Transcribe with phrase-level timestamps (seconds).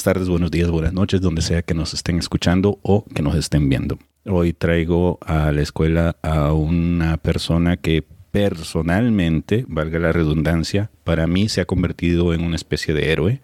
[0.00, 3.34] Buenas tardes, buenos días, buenas noches, donde sea que nos estén escuchando o que nos
[3.34, 3.98] estén viendo.
[4.24, 11.50] Hoy traigo a la escuela a una persona que personalmente, valga la redundancia, para mí
[11.50, 13.42] se ha convertido en una especie de héroe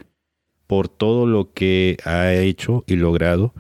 [0.67, 3.53] por todo lo que ha hecho y logrado,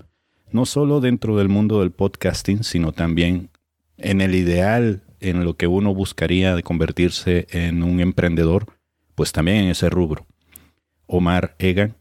[0.50, 3.50] no solo dentro del mundo del podcasting, sino también
[3.98, 8.72] en el ideal, en lo que uno buscaría de convertirse en un emprendedor,
[9.14, 10.24] pues también en ese rubro.
[11.04, 11.94] Omar Egan,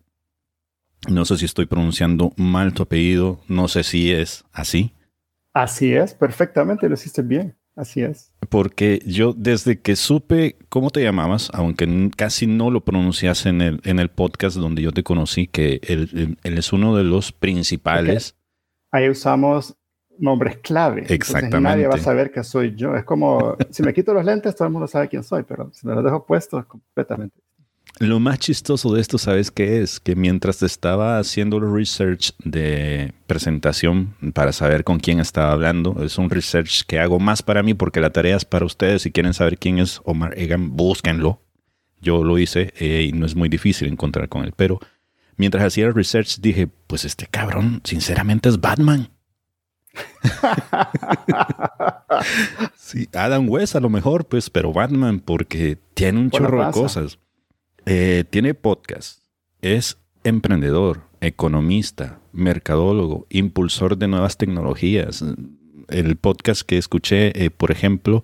[1.07, 4.93] no sé si estoy pronunciando mal tu apellido, no sé si es así.
[5.53, 8.31] Así es, perfectamente, lo hiciste bien, así es.
[8.49, 13.79] Porque yo desde que supe cómo te llamabas, aunque casi no lo pronuncias en el,
[13.85, 18.35] en el podcast donde yo te conocí, que él, es uno de los principales.
[18.91, 19.75] Ahí usamos
[20.17, 21.05] nombres clave.
[21.07, 21.61] Exactamente.
[21.61, 22.95] nadie va a saber que soy yo.
[22.95, 25.87] Es como, si me quito los lentes, todo el mundo sabe quién soy, pero si
[25.87, 27.44] me los dejo puestos, completamente.
[27.99, 30.01] Lo más chistoso de esto, ¿sabes qué es?
[30.01, 36.17] Que mientras estaba haciendo el research de presentación para saber con quién estaba hablando, es
[36.17, 39.03] un research que hago más para mí porque la tarea es para ustedes.
[39.03, 41.41] Si quieren saber quién es Omar Egan, búsquenlo.
[42.01, 44.51] Yo lo hice eh, y no es muy difícil encontrar con él.
[44.57, 44.81] Pero
[45.37, 49.09] mientras hacía el research dije, pues este cabrón, sinceramente es Batman.
[52.75, 57.19] sí, Adam West a lo mejor, pues, pero Batman porque tiene un chorro de cosas.
[57.85, 59.21] Eh, tiene podcast,
[59.61, 65.23] es emprendedor, economista, mercadólogo, impulsor de nuevas tecnologías.
[65.87, 68.23] El podcast que escuché, eh, por ejemplo,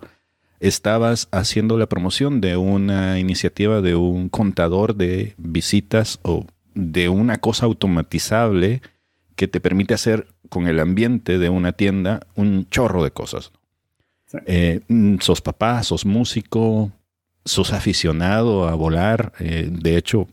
[0.58, 7.38] estabas haciendo la promoción de una iniciativa de un contador de visitas o de una
[7.38, 8.82] cosa automatizable
[9.36, 13.52] que te permite hacer con el ambiente de una tienda un chorro de cosas.
[14.46, 16.90] Eh, mm, sos papá, sos músico,
[17.44, 19.32] sos aficionado a volar.
[19.38, 20.28] Eh, de hecho,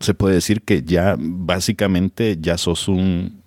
[0.00, 3.42] se puede decir que ya básicamente ya sos un,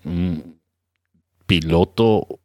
[1.46, 2.40] piloto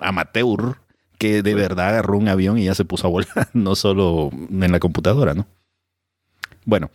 [0.00, 0.76] amateur
[1.18, 4.70] que de verdad agarró un avión y ya se puso a volar, no solo en
[4.70, 5.46] la computadora, ¿no?
[6.64, 6.90] Bueno,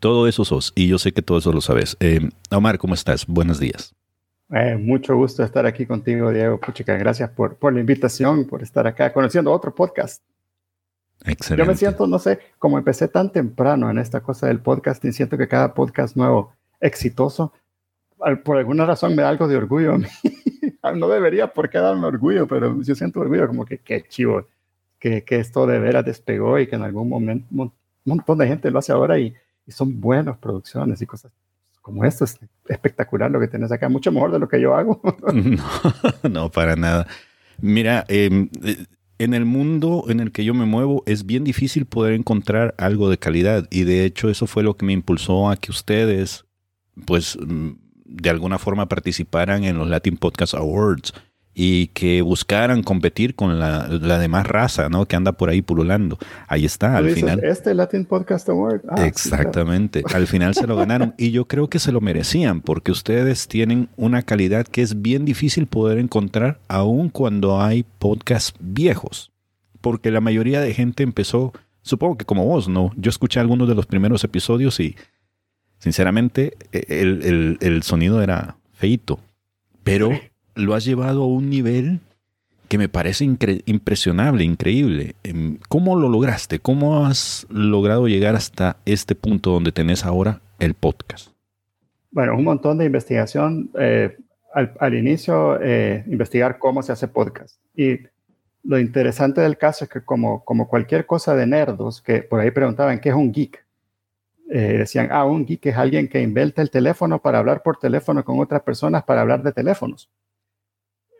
[0.00, 1.96] todo eso sos y yo sé que todo eso lo sabes.
[2.00, 3.26] Eh, Omar, ¿cómo estás?
[3.26, 3.94] Buenos días.
[4.50, 6.58] Eh, mucho gusto estar aquí contigo, Diego.
[6.58, 10.22] Puchica, gracias por, por la invitación, por estar acá conociendo otro podcast.
[11.24, 11.64] Excelente.
[11.64, 15.12] Yo me siento, no sé, como empecé tan temprano en esta cosa del podcast y
[15.12, 17.52] siento que cada podcast nuevo exitoso,
[18.44, 20.08] por alguna razón me da algo de orgullo a mí.
[20.96, 24.46] no debería por qué darme orgullo, pero yo siento orgullo como que qué chivo,
[24.98, 27.72] que, que esto de veras despegó y que en algún momento un
[28.04, 29.34] montón de gente lo hace ahora y,
[29.66, 31.32] y son buenas producciones y cosas
[31.88, 32.24] como esto.
[32.24, 35.00] Es espectacular lo que tienes acá, mucho mejor de lo que yo hago.
[35.32, 37.06] no, no, para nada.
[37.60, 38.48] Mira, eh,
[39.18, 43.10] en el mundo en el que yo me muevo es bien difícil poder encontrar algo
[43.10, 43.66] de calidad.
[43.70, 46.44] Y de hecho eso fue lo que me impulsó a que ustedes
[47.06, 47.70] pues mm,
[48.04, 51.12] de alguna forma participaran en los Latin Podcast Awards
[51.60, 55.06] y que buscaran competir con la, demás raza, ¿no?
[55.06, 56.16] Que anda por ahí pululando.
[56.46, 57.42] Ahí está, al final.
[57.42, 58.82] Este Latin Podcast Award.
[58.88, 60.04] Ah, Exactamente.
[60.14, 63.88] Al final se lo ganaron y yo creo que se lo merecían porque ustedes tienen
[63.96, 69.32] una calidad que es bien difícil poder encontrar aun cuando hay podcasts viejos.
[69.80, 71.52] Porque la mayoría de gente empezó,
[71.82, 72.92] supongo que como vos, ¿no?
[72.94, 74.94] Yo escuché algunos de los primeros episodios y
[75.80, 79.18] sinceramente e, el, el sonido era feito.
[79.82, 80.10] Pero
[80.58, 82.00] lo has llevado a un nivel
[82.68, 85.14] que me parece impresionable, increíble.
[85.22, 86.58] Em, ¿Cómo lo lograste?
[86.58, 91.30] ¿Cómo has logrado llegar hasta este punto donde tenés ahora el podcast?
[92.10, 93.70] Bueno, un montón de investigación.
[93.78, 94.16] Eh,
[94.52, 97.60] al, inicio, eh, investigar cómo se hace podcast.
[97.76, 98.00] Y
[98.64, 102.50] lo interesante del caso es que como, como cualquier cosa de nerdos, que por ahí
[102.50, 103.64] preguntaban, ¿qué es un geek?
[104.50, 108.24] Eh, decían, ah, un geek es alguien que inventa el teléfono para hablar por teléfono
[108.24, 110.10] con otras personas para hablar de teléfonos.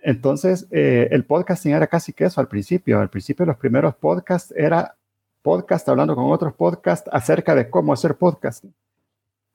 [0.08, 2.98] Entonces, eh, el podcasting era casi que eso al principio.
[2.98, 4.96] Al principio, los primeros podcasts era
[5.42, 8.72] podcast hablando con otros podcasts acerca de cómo hacer podcasting.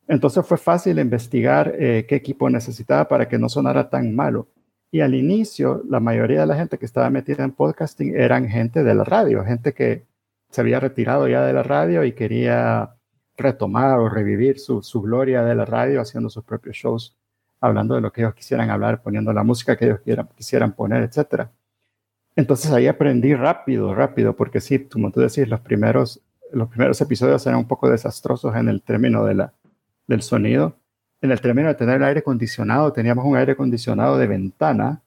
[0.08, 4.48] Entonces fue fácil investigar eh, qué equipo necesitaba para que no sonara tan malo.
[4.92, 8.84] Y al inicio, la mayoría de la gente que estaba metida en podcasting eran gente
[8.84, 10.06] de la radio, gente que
[10.52, 12.94] se había retirado ya de la radio y quería
[13.38, 17.18] retomar o revivir su, su gloria de la radio haciendo sus propios shows
[17.64, 21.02] hablando de lo que ellos quisieran hablar, poniendo la música que ellos quieran, quisieran poner,
[21.02, 21.48] etc.
[22.36, 26.22] Entonces ahí aprendí rápido, rápido, porque sí, como tú decís, los primeros,
[26.52, 29.54] los primeros episodios eran un poco desastrosos en el término de la,
[30.08, 30.76] del sonido.
[31.22, 35.02] En el término de tener el aire acondicionado, teníamos un aire acondicionado de ventana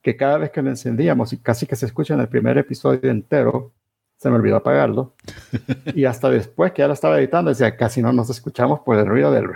[0.00, 3.10] que cada vez que lo encendíamos, y casi que se escucha en el primer episodio
[3.10, 3.72] entero,
[4.16, 5.14] se me olvidó apagarlo.
[5.94, 9.06] y hasta después que ya lo estaba editando, decía, casi no nos escuchamos por el
[9.06, 9.48] ruido del,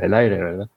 [0.00, 0.70] del aire, ¿verdad?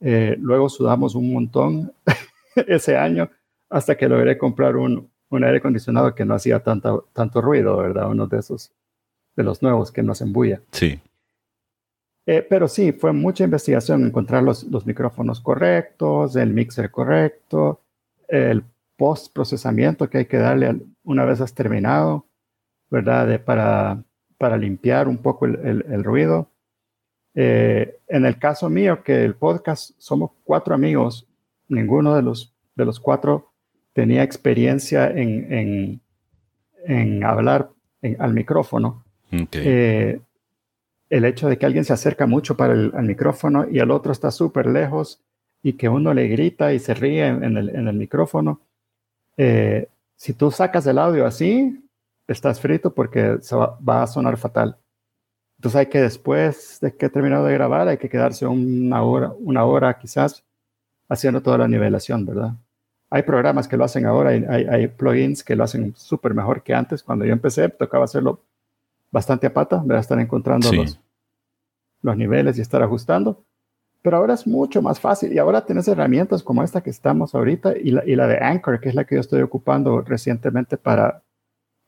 [0.00, 1.92] Eh, luego sudamos un montón
[2.54, 3.30] ese año
[3.68, 8.10] hasta que logré comprar un, un aire acondicionado que no hacía tanto, tanto ruido, ¿verdad?
[8.10, 8.72] Uno de esos,
[9.34, 10.60] de los nuevos que no hacen bulla.
[10.72, 11.00] Sí.
[12.26, 17.80] Eh, pero sí, fue mucha investigación encontrar los, los, micrófonos correctos, el mixer correcto,
[18.26, 18.64] el
[18.96, 22.26] post procesamiento que hay que darle una vez has terminado,
[22.90, 23.28] ¿verdad?
[23.28, 24.02] De, para,
[24.38, 26.50] para limpiar un poco el, el, ruido.
[27.34, 31.26] Eh, en el caso mío, que el podcast somos cuatro amigos,
[31.68, 33.52] ninguno de los, de los cuatro
[33.92, 36.00] tenía experiencia en, en,
[36.84, 37.70] en hablar
[38.18, 39.04] al micrófono.
[39.52, 40.20] Eh,
[41.08, 44.30] el hecho de que alguien se acerca mucho para el micrófono y el otro está
[44.30, 45.20] súper lejos
[45.62, 48.60] y que uno le grita y se ríe en el, en el micrófono.
[49.36, 51.84] Eh, si tú sacas el audio así,
[52.28, 54.76] estás frito porque se va, a sonar fatal.
[55.58, 59.32] Entonces hay que después de que he terminado de grabar, hay que quedarse una hora,
[59.38, 60.44] una hora quizás
[61.08, 62.54] haciendo toda la nivelación, ¿verdad?
[63.08, 66.74] Hay programas que lo hacen ahora, hay, hay, plugins que lo hacen súper mejor que
[66.74, 67.02] antes.
[67.02, 68.42] Cuando yo empecé, tocaba hacerlo
[69.10, 70.98] bastante a pata, a estar encontrando los,
[72.02, 73.44] los niveles y estar ajustando.
[74.02, 77.76] Pero ahora es mucho más fácil y ahora tienes herramientas como esta que estamos ahorita
[77.78, 81.22] y la, y la de Anchor, que es la que yo estoy ocupando recientemente para,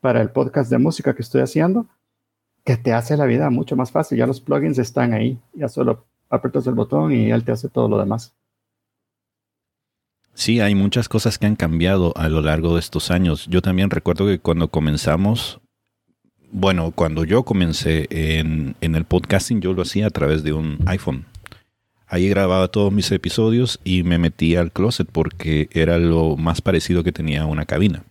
[0.00, 1.86] para el podcast de música que estoy haciendo,
[2.68, 4.18] que te hace la vida mucho más fácil.
[4.18, 7.88] Ya los plugins están ahí, ya solo aprietas el botón y él te hace todo
[7.88, 8.34] lo demás.
[10.34, 13.46] Sí, hay muchas cosas que han cambiado a lo largo de estos años.
[13.46, 15.62] Yo también recuerdo que cuando comenzamos,
[16.52, 20.78] bueno, cuando yo comencé en, en el podcasting, yo lo hacía a través de un
[20.84, 21.24] iPhone.
[22.06, 27.02] Ahí grababa todos mis episodios y me metía al closet porque era lo más parecido
[27.02, 28.04] que tenía a una cabina.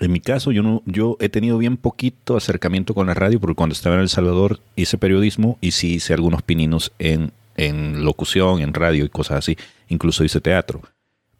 [0.00, 3.54] En mi caso, yo, no, yo he tenido bien poquito acercamiento con la radio porque
[3.54, 8.60] cuando estaba en El Salvador hice periodismo y sí hice algunos pininos en, en locución,
[8.60, 9.56] en radio y cosas así.
[9.88, 10.82] Incluso hice teatro.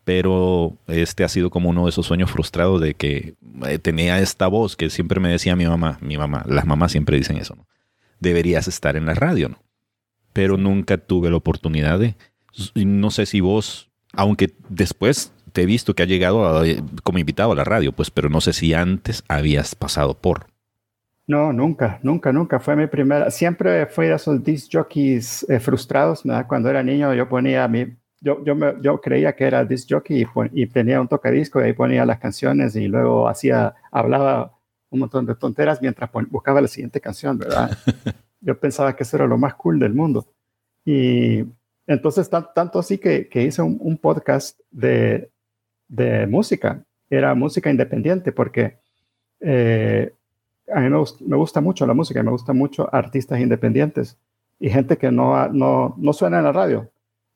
[0.05, 3.35] Pero este ha sido como uno de esos sueños frustrados de que
[3.67, 7.17] eh, tenía esta voz que siempre me decía mi mamá, mi mamá, las mamás siempre
[7.17, 7.67] dicen eso, ¿no?
[8.19, 9.63] Deberías estar en la radio, ¿no?
[10.33, 12.17] Pero nunca tuve la oportunidad de...
[12.75, 17.53] No sé si vos, aunque después te he visto que ha llegado eh, como invitado
[17.53, 20.47] a la radio, pues, pero no sé si antes habías pasado por.
[21.27, 22.59] No, nunca, nunca, nunca.
[22.59, 23.31] Fue mi primera.
[23.31, 26.25] Siempre fui de esos disc jockeys eh, frustrados.
[26.49, 27.97] Cuando era niño, yo ponía mi.
[28.21, 31.73] Yo, yo, me, yo creía que era disc jockey y, tenía un tocadisco y ahí
[31.73, 34.59] ponía las canciones y luego hacía, hablaba
[34.91, 37.79] un montón de tonteras mientras buscaba la siguiente canción, ¿verdad?
[38.41, 40.27] yo pensaba que eso era lo más cool del mundo.
[40.85, 41.45] Y
[41.87, 45.30] entonces, tanto así que, que hice un podcast de,
[45.91, 46.83] de música.
[47.11, 48.79] Era música independiente porque
[49.41, 50.15] eh,
[50.73, 54.17] a mí me, gusta mucho la música, me gusta mucho artistas independientes
[54.59, 56.89] y gente que no, no, no suena en la radio.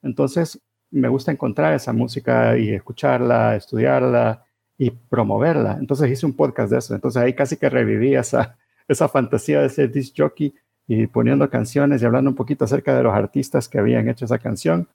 [0.02, 0.60] Entonces,
[0.90, 4.44] me gusta encontrar esa música y escucharla, estudiarla
[4.78, 5.76] y promoverla.
[5.80, 6.94] Entonces hice un podcast de eso.
[6.94, 10.54] Entonces ahí casi que reviví esa, esa fantasía de ser disc jockey
[10.86, 14.38] y poniendo canciones y hablando un poquito acerca de los artistas que habían hecho esa
[14.38, 14.86] canción.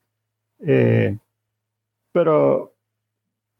[0.60, 1.18] Eh,
[2.12, 2.69] pero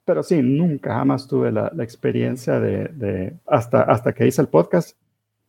[0.04, 4.96] pero sí, nunca jamás tuve la, experiencia de, hasta, hasta que hice el podcast,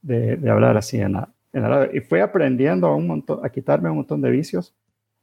[0.01, 1.89] de, hablar así en la, en radio.
[1.95, 4.73] Y fui aprendiendo a, un montón, a quitarme un montón de vicios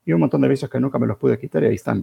[0.05, 2.03] y un montón de vicios que nunca me los pude quitar y ahí están.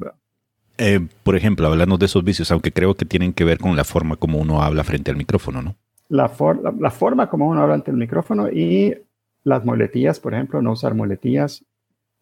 [0.77, 3.83] Eh, por ejemplo, hablando de esos vicios, aunque creo que tienen que ver con la
[3.83, 5.75] forma como uno habla frente al micrófono, ¿no?
[6.07, 6.31] La,
[6.79, 8.95] la, forma como uno habla ante el micrófono y
[9.43, 11.65] las muletillas, por ejemplo, no usar muletillas.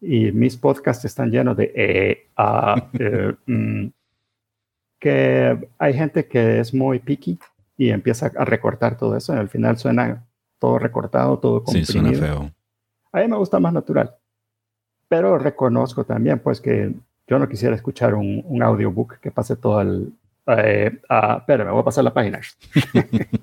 [0.00, 3.86] Y mis podcasts están llenos de e, a, eh, mm,
[5.04, 7.38] que hay gente que es muy picky
[7.76, 10.24] y empieza a recortar todo eso y al final suena
[10.58, 11.86] todo recortado, todo comprimido.
[11.86, 12.50] Sí, suena feo.
[13.12, 14.14] A mí me gusta más natural.
[15.06, 16.94] Pero reconozco también pues que
[17.26, 20.10] yo no quisiera escuchar un, un audiobook que pase todo el...
[20.46, 20.98] Eh,
[21.38, 22.40] espera, me voy a pasar la página.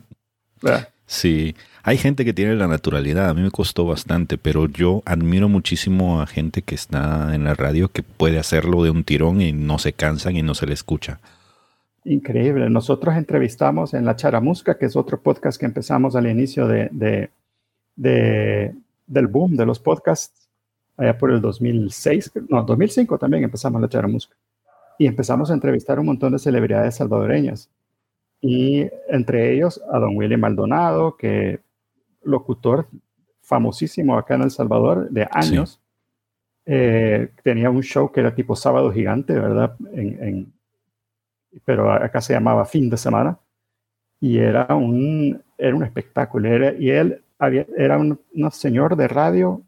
[1.05, 5.47] sí, hay gente que tiene la naturalidad, a mí me costó bastante, pero yo admiro
[5.47, 9.51] muchísimo a gente que está en la radio que puede hacerlo de un tirón y
[9.51, 11.19] no se cansan y no se le escucha.
[12.03, 12.69] Increíble.
[12.69, 16.89] Nosotros entrevistamos en La Charamusca, que es otro podcast que empezamos al inicio de,
[17.95, 20.49] de, del boom de los podcasts,
[20.97, 24.35] allá por el 2006, no, 2005 también empezamos La Charamusca.
[24.97, 27.69] Y empezamos a entrevistar un montón de celebridades salvadoreñas.
[28.39, 31.59] Y entre ellos a don Willy Maldonado, que
[32.23, 32.87] locutor
[33.41, 35.79] famosísimo acá en El Salvador de años.
[36.65, 39.75] Eh, tenía un show que era tipo sábado gigante, ¿verdad?
[39.93, 40.51] en,
[41.65, 43.39] pero acá se llamaba fin de semana.
[44.19, 46.49] y era un, era un espectáculo.
[46.79, 48.19] y él había, era un,
[48.51, 49.63] señor de radio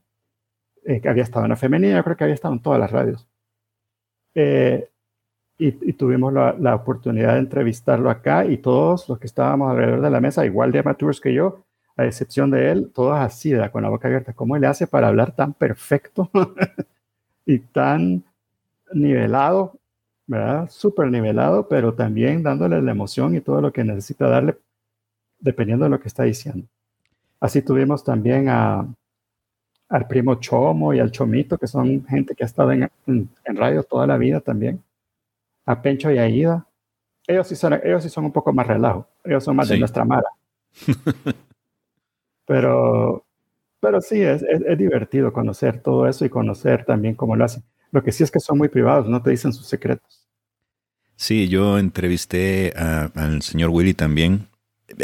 [0.86, 2.92] eh, que había estado en la femenina, yo creo que había estado en todas las
[2.92, 3.28] radios.
[4.36, 4.90] Eh,
[5.58, 10.10] y, tuvimos la, la, oportunidad de entrevistarlo acá y todos los que estábamos alrededor de
[10.10, 11.64] la mesa, igual de amateurs que yo,
[11.96, 14.34] a excepción de él, todos así, con la boca abierta.
[14.34, 16.30] ¿Cómo le hace para hablar tan perfecto
[17.46, 18.24] y tan
[18.94, 19.80] nivelado,
[20.28, 20.70] ¿verdad?
[20.70, 24.58] Súper nivelado, pero también dándole la emoción y todo lo que necesita darle,
[25.40, 26.68] dependiendo de lo que está diciendo.
[27.40, 28.88] Así tuvimos también a,
[29.90, 33.84] al primo Chomo y al Chomito, que son gente que ha estado en, en, radio
[33.84, 34.82] toda la vida también.
[35.66, 36.66] A Pencho y a Ida.
[37.28, 39.08] Ellos sí son, ellos sí son un poco más relajo.
[39.24, 40.28] Ellos son más de nuestra mala.
[42.46, 43.24] Pero,
[43.80, 47.64] pero sí, es, es, divertido conocer todo eso y conocer también cómo lo hacen.
[47.94, 50.28] Lo que sí es que son muy privados, no te dicen sus secretos.
[51.16, 54.48] Sí, yo entrevisté al señor Willy también.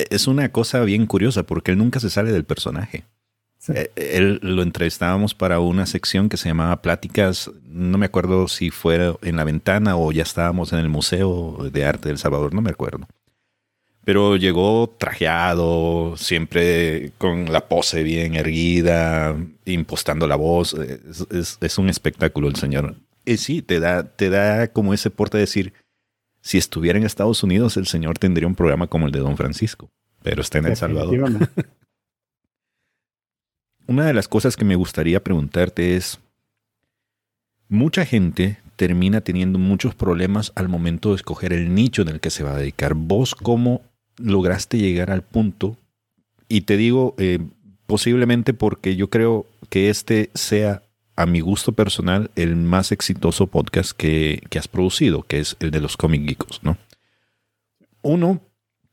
[0.10, 3.06] Es una cosa bien curiosa porque él nunca se sale del personaje.
[3.68, 8.72] Eh, él lo entrevistábamos para una sección que se llamaba Pláticas, no me acuerdo si
[8.72, 12.62] fue en la ventana o ya estábamos en el Museo de Arte del Salvador, no
[12.62, 13.08] me acuerdo
[14.04, 20.76] pero llegó trajeado, siempre con la pose bien erguida, impostando la voz.
[21.30, 22.96] Es, un espectáculo el señor.
[23.26, 25.74] Y sí, te da, te da como ese porte de decir,
[26.42, 29.92] si estuviera en Estados Unidos, el señor tendría un programa como el de Don Francisco,
[30.24, 31.50] pero está en El Salvador.
[33.88, 36.20] Una de las cosas que me gustaría preguntarte es,
[37.68, 42.30] mucha gente termina teniendo muchos problemas al momento de escoger el nicho en el que
[42.30, 42.94] se va a dedicar.
[42.94, 43.82] ¿Vos cómo
[44.20, 45.78] lograste llegar al punto,
[46.48, 47.40] y te digo eh,
[47.86, 50.82] posiblemente porque yo creo que este sea,
[51.16, 55.82] a mi gusto personal, el más exitoso podcast que, has producido, que es el de
[55.82, 56.78] los cómic geekos, ¿no?
[58.02, 58.42] Uno,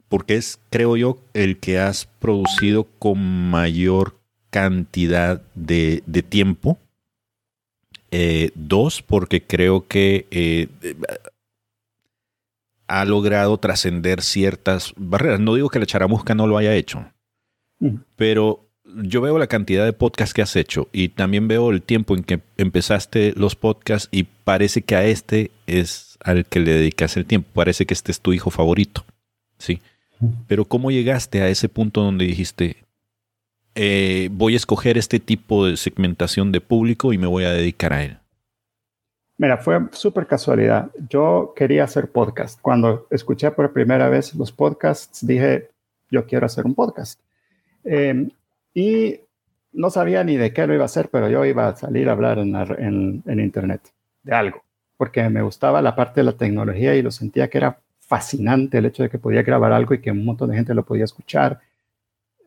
[0.09, 4.19] porque es, creo yo, el que has producido con mayor
[4.51, 6.79] cantidad de, tiempo.
[8.11, 10.69] Eh, dos, porque creo que eh,
[12.89, 15.41] ha logrado trascender ciertas barreras.
[15.41, 17.05] No digo que la charamusca no lo haya hecho,
[17.81, 17.97] mm.
[18.17, 18.67] pero
[19.03, 22.23] yo veo la cantidad de podcasts que has hecho y también veo el tiempo en
[22.23, 27.27] que empezaste los podcasts y parece que a este es al que le dedicas el
[27.27, 27.49] tiempo.
[27.53, 29.05] Parece que este es tu hijo favorito,
[29.59, 29.81] ¿sí?
[30.21, 30.29] Mm.
[30.47, 32.85] Pero ¿cómo llegaste a ese punto donde dijiste,
[33.75, 37.93] eh, voy a escoger este tipo de segmentación de público y me voy a dedicar
[37.93, 38.19] a él?
[39.39, 40.91] Mira, fue súper casualidad.
[41.11, 42.59] Yo quería hacer podcast.
[42.61, 45.69] Cuando escuché por primera vez los podcasts, dije,
[46.11, 47.21] yo quiero hacer un podcast.
[47.85, 48.31] Em,
[48.73, 49.21] y
[49.73, 52.13] no sabía ni de qué lo iba a hacer, pero yo iba a salir a
[52.13, 54.63] hablar en, Internet de algo,
[54.97, 58.87] porque me gustaba la parte de la tecnología y lo sentía que era fascinante el
[58.87, 61.61] hecho de que podía grabar algo y que un montón de gente lo podía escuchar.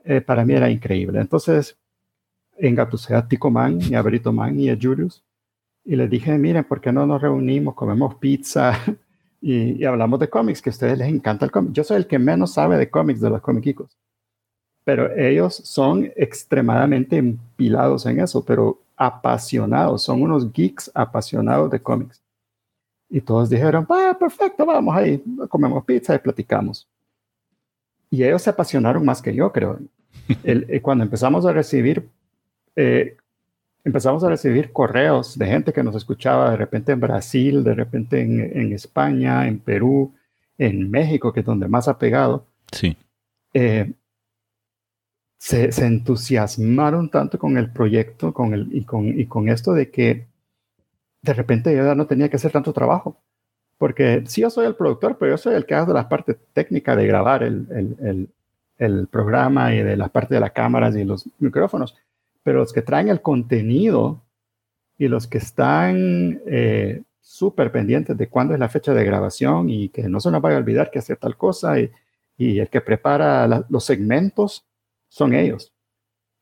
[0.03, 1.19] Eh, para mí era increíble.
[1.22, 1.77] Entonces,
[2.58, 5.24] engatusé a Tico Man y a Brito Man y a Julius
[5.89, 8.74] y les dije, miren, ¿por qué no nos reunimos, comemos pizza
[9.41, 11.74] y, hablamos de cómics, que a ustedes les encanta el cómic?
[11.74, 13.98] Yo soy el que menos sabe de cómics de los cómicos,
[14.84, 22.22] pero ellos son extremadamente empilados en eso, pero apasionados, son unos geeks apasionados de cómics.
[23.10, 26.88] Y todos dijeron, ah, perfecto, vamos ahí, comemos pizza y platicamos.
[28.12, 29.79] Y ellos se apasionaron más que yo, creo.
[30.43, 32.08] El, eh, cuando empezamos a recibir
[32.75, 33.17] eh,
[33.83, 38.21] empezamos a recibir correos de gente que nos escuchaba de repente en Brasil, de repente
[38.21, 40.13] en, España, en Perú,
[40.57, 42.45] en México, que es donde más ha pegado.
[42.71, 42.95] Sí.
[43.53, 43.93] Eh,
[45.38, 50.27] se, entusiasmaron tanto con el proyecto con el, y, con, y con esto de que
[51.21, 53.17] de repente yo ya no tenía que hacer tanto trabajo.
[53.77, 56.98] Porque sí, yo soy el productor, pero yo soy el que hace la parte técnica
[56.98, 57.65] de grabar el,
[58.01, 58.29] el,
[58.77, 61.95] el programa y de la parte de las cámaras y los micrófonos
[62.43, 64.24] pero los que traen el contenido
[64.98, 69.89] y los que están eh, súper pendientes de cuándo es la fecha de grabación y
[69.89, 71.91] que no se nos vaya a olvidar que hacer tal cosa y,
[72.38, 74.65] el que prepara los segmentos
[75.10, 75.74] son ellos.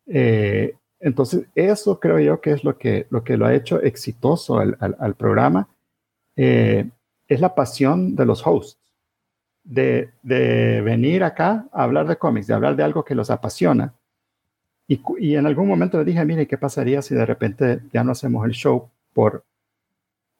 [0.05, 4.59] Eh, entonces, eso creo yo que es lo que lo, que lo ha hecho exitoso
[4.59, 5.67] al, al, programa.
[6.35, 6.87] Eh,
[7.27, 8.79] es la pasión de los hosts,
[9.63, 13.95] de, de venir acá a hablar de cómics, de hablar de algo que los apasiona
[14.87, 18.45] y, en algún momento le dije, mire, ¿qué pasaría si de repente ya no hacemos
[18.45, 19.43] el show por,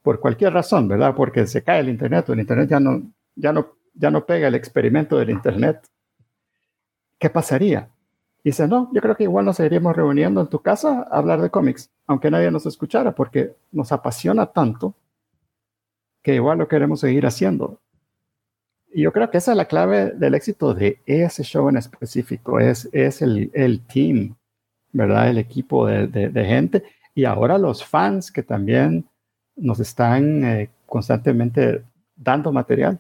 [0.02, 1.14] por cualquier razón, ¿verdad?
[1.16, 3.04] Porque se cae el Internet o el Internet ya no,
[3.36, 5.86] ya, no, ya no pega el experimento del Internet.
[7.20, 7.90] ¿Qué pasaría?
[8.42, 11.42] Y dice, no, yo creo que igual nos seguiríamos reuniendo en tu casa a hablar
[11.42, 14.96] de cómics, aunque nadie nos escuchara, porque nos apasiona tanto
[16.22, 17.82] que igual lo queremos seguir haciendo.
[18.98, 22.60] Y yo creo que esa es la clave del éxito de ese show en específico,
[22.60, 24.36] es, es el, el team,
[24.92, 25.30] ¿verdad?
[25.30, 29.06] El equipo de, de, gente y ahora los fans que también
[29.56, 31.84] nos están eh, constantemente
[32.16, 33.00] dando material.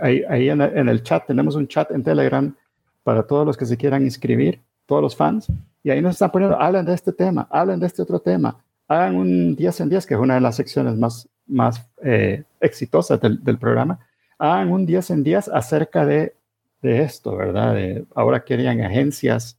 [0.00, 2.54] Ahí, ahí en, el chat, tenemos un chat en Telegram
[3.02, 5.48] para todos los que se quieran inscribir, todos los fans,
[5.82, 9.16] y ahí nos están poniendo, hablen de este tema, hablen de este otro tema, hagan
[9.16, 13.42] un 10 en 10, que es una de las secciones más, más eh, exitosas del,
[13.42, 13.98] del, programa,
[14.40, 16.34] hagan un 10 en 10 acerca de,
[16.82, 17.74] de esto, ¿verdad?
[17.74, 19.58] De, ahora querían agencias.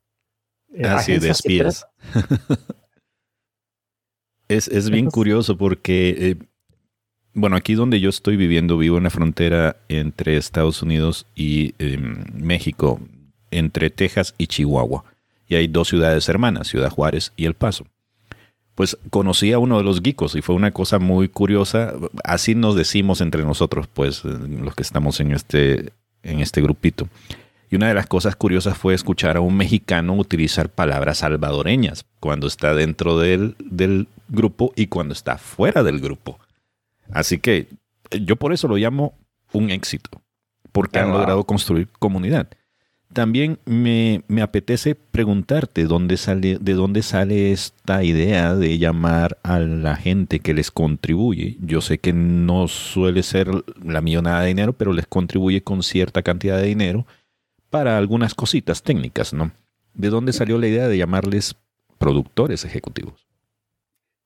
[0.74, 1.88] Eh, Así de espías.
[4.48, 6.38] es, es, bien curioso porque eh,
[7.34, 12.26] bueno, aquí donde yo estoy viviendo, vivo en la frontera entre Estados Unidos y em,
[12.34, 13.00] México,
[13.52, 15.06] entre Texas y Chihuahua.
[15.48, 17.86] Y hay dos ciudades hermanas, Ciudad Juárez y El Paso.
[18.76, 21.94] Pues conocí a uno de los geekos y fue una cosa muy curiosa.
[22.24, 25.92] Así nos decimos entre nosotros, pues, los que estamos en este,
[26.24, 27.08] en este grupito.
[27.70, 32.48] Y una de las cosas curiosas fue escuchar a un mexicano utilizar palabras salvadoreñas cuando
[32.48, 36.40] está dentro del, del grupo y cuando está fuera del grupo.
[37.12, 37.68] Así que
[38.20, 39.14] yo por eso lo llamo
[39.54, 40.22] un éxito,
[40.72, 42.48] porque han logrado construir comunidad.
[43.14, 49.98] También me, apetece preguntarte dónde sale, de dónde sale esta idea de llamar a la
[49.98, 51.58] gente que les contribuye.
[51.60, 53.50] Yo sé que no suele ser
[53.84, 57.06] la millonada de dinero, pero les contribuye con cierta cantidad de dinero
[57.70, 59.52] para algunas cositas técnicas, ¿no?
[59.94, 61.56] ¿De dónde salió la idea de llamarles
[61.98, 63.28] productores ejecutivos?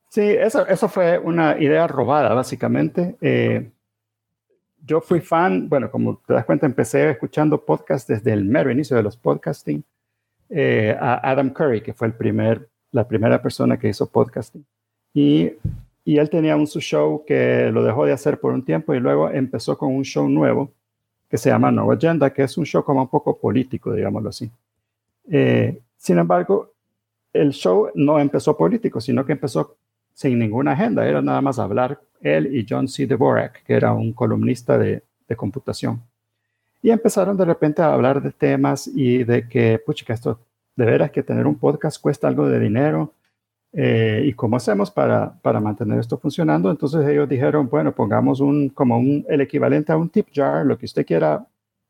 [0.10, 3.16] Sí, eso, eso fue una idea robada, básicamente.
[3.20, 3.72] Eh,
[4.86, 8.96] yo fui fan, bueno, como te das cuenta, empecé escuchando podcasts desde el mero inicio
[8.96, 9.84] de los podcasting,
[10.50, 14.66] eh, a Adam Curry, que fue el primer, la primera persona que hizo podcasting.
[15.14, 15.52] Y,
[16.04, 19.00] y él tenía un su show que lo dejó de hacer por un tiempo y
[19.00, 20.72] luego empezó con un show nuevo
[21.30, 24.52] que se llama No Agenda, que es un show como un poco político, digámoslo así.
[25.32, 26.72] Eh, sin embargo,
[27.34, 29.76] el show no empezó político, sino que empezó
[30.16, 33.06] sin ninguna agenda, era nada más hablar él y John C.
[33.06, 35.04] Dvorak, que era un columnista de,
[35.36, 36.02] computación.
[36.82, 40.40] Y empezaron de repente a hablar de temas y de que, pucha, esto
[40.76, 43.12] de veras que tener un podcast cuesta algo de dinero.
[43.74, 46.72] Eh, ¿Y cómo hacemos para, para mantener esto funcionando?
[46.72, 50.78] Entonces ellos dijeron, bueno, pongamos un, como un, el equivalente a un tip jar, lo
[50.78, 51.46] que usted quiera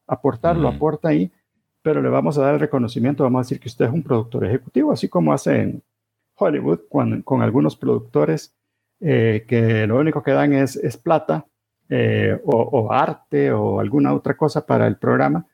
[0.07, 1.29] aportar, lo aporta ahí,
[1.83, 4.45] pero le vamos a dar el reconocimiento, vamos a decir que usted es un productor
[4.45, 5.83] ejecutivo, así como hacen
[6.37, 8.55] Hollywood con, con algunos productores
[8.99, 11.45] eh, que lo único que dan es, es plata
[11.89, 15.45] eh, o, arte o alguna otra cosa para el programa,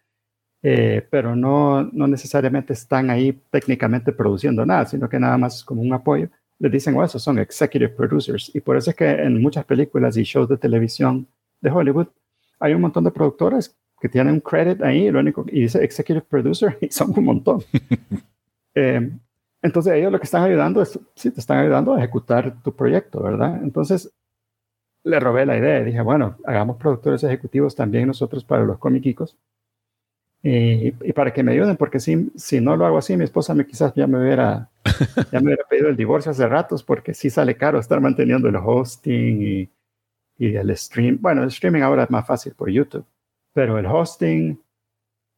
[0.61, 5.81] eh, pero no, no necesariamente están ahí técnicamente produciendo nada, sino que nada más como
[5.81, 6.29] un apoyo.
[6.59, 8.51] Les dicen, oh, esos son executive producers.
[8.53, 11.27] Y por eso es que en muchas películas y shows de televisión
[11.59, 12.07] de Hollywood
[12.59, 16.25] hay un montón de productores que tienen un credit ahí, lo único, y dice executive
[16.29, 17.63] producer, y son un montón.
[19.61, 23.21] Entonces ellos lo que están ayudando es, sí, te están ayudando a ejecutar tu proyecto,
[23.21, 23.61] ¿verdad?
[23.63, 24.11] Entonces
[25.03, 29.37] le robé la idea y dije, bueno, hagamos productores ejecutivos también nosotros para los comiquicos
[30.43, 33.65] y, para que me ayuden, porque si, si no lo hago así, mi esposa me
[33.65, 34.69] quizás ya me hubiera,
[35.31, 38.55] ya me hubiera pedido el divorcio hace ratos, porque sí sale caro estar manteniendo el
[38.55, 39.69] hosting y,
[40.39, 41.19] el stream.
[41.21, 43.05] Bueno, el streaming ahora es más fácil por YouTube,
[43.53, 44.59] pero el hosting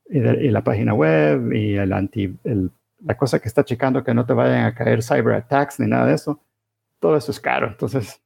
[0.10, 2.72] y, y la página web y el anti, el
[3.06, 6.08] la cosa que está checando que no te vayan a caer cyber attacks ni nada
[6.08, 6.40] de eso,
[7.00, 7.68] todo eso es caro.
[7.68, 8.22] Entonces,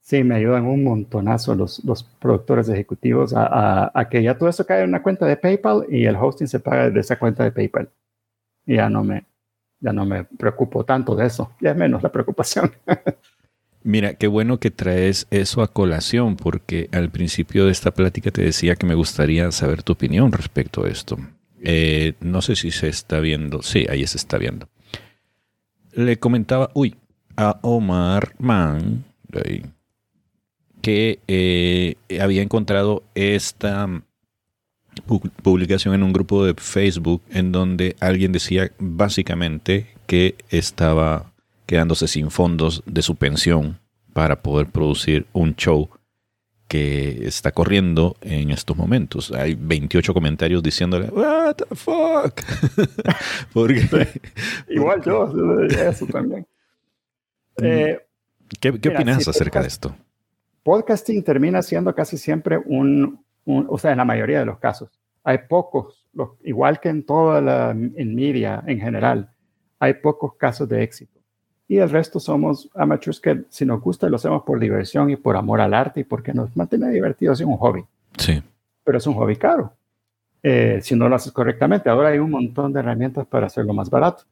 [0.00, 4.66] sí, me ayudan un montonazo los, los productores ejecutivos a, a, que ya todo eso
[4.66, 7.52] cae en una cuenta de PayPal y el hosting se paga de esa cuenta de
[7.52, 7.90] PayPal.
[8.66, 9.26] Y ya no me,
[9.80, 12.72] ya no me preocupo tanto de eso, ya es menos la preocupación.
[13.84, 18.42] Mira, qué bueno que traes eso a colación, porque al principio de esta plática te
[18.42, 21.16] decía que me gustaría saber tu opinión respecto a esto.
[21.62, 23.62] Eh, no sé si se está viendo.
[23.62, 24.68] Sí, ahí se está viendo.
[25.92, 26.94] Le comentaba, uy,
[27.36, 29.04] a Omar Mann
[30.80, 33.88] que eh, había encontrado esta
[35.42, 41.32] publicación en un grupo de Facebook en donde alguien decía básicamente que estaba
[41.66, 43.78] quedándose sin fondos de su pensión
[44.12, 45.90] para poder producir un show
[46.68, 49.32] que está corriendo en estos momentos.
[49.32, 52.42] Hay 28 comentarios diciéndole, What the fuck?
[54.68, 55.32] Igual yo,
[55.68, 56.46] eso también.
[57.60, 57.64] Mm.
[57.64, 57.98] Eh,
[58.60, 59.92] ¿Qué, opinas acerca de esto?
[60.62, 64.90] Podcasting termina siendo casi siempre un, o sea, en la mayoría de los casos.
[65.24, 66.06] Hay pocos,
[66.44, 69.32] igual que en toda la en media en general,
[69.80, 71.17] hay pocos casos de éxito
[71.68, 75.36] y el resto somos amateurs que si nos gusta lo hacemos por diversión y por
[75.36, 77.84] amor al arte y porque nos mantiene divertidos, es un hobby.
[78.16, 78.42] Sí.
[78.82, 79.72] pero es un hobby caro.
[80.42, 81.90] Eh, si no lo haces correctamente.
[81.90, 84.24] Ahora hay un montón de herramientas para hacerlo más barato,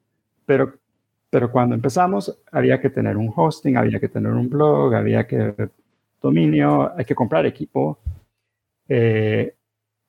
[0.47, 0.73] pero,
[1.29, 5.55] pero cuando empezamos había que tener un hosting, había que tener un blog, había que
[6.23, 7.99] dominio, hay que comprar equipo,
[8.89, 9.55] eh,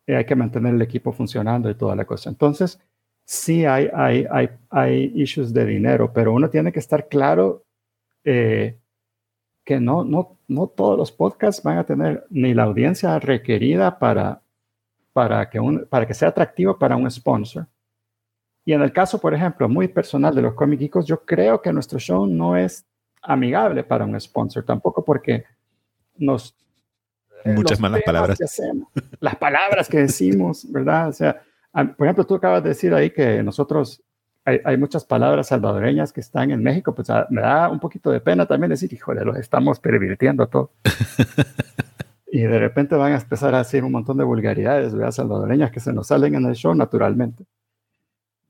[0.08, 2.30] hay que mantener el equipo funcionando y toda la cosa.
[2.30, 2.80] Entonces,
[3.28, 7.66] sí hay, hay, hay, hay issues de dinero, pero uno tiene que estar claro
[8.24, 8.78] eh,
[9.66, 14.42] que no, no, no todos los podcasts van a tener ni la audiencia requerida para,
[15.12, 17.68] para, que, un, para que sea atractivo para un sponsor.
[18.64, 22.00] Y en el caso, por ejemplo, muy personal de los cómicos, yo creo que nuestro
[22.00, 22.86] show no es
[23.22, 25.44] amigable para un sponsor, tampoco porque
[26.16, 26.56] nos...
[27.44, 28.40] Muchas malas palabras.
[29.20, 31.10] las palabras que decimos, ¿verdad?
[31.10, 34.02] O sea, por ejemplo, tú acabas de decir ahí que nosotros
[34.64, 38.22] hay, muchas palabras salvadoreñas que están en México, pues ah, me da un poquito de
[38.22, 40.72] pena también decir, híjole, los estamos pervirtiendo todo.
[42.32, 45.12] y de repente van a empezar a decir un montón de vulgaridades ¿verdad?
[45.12, 47.44] salvadoreñas que se nos salen en el show naturalmente.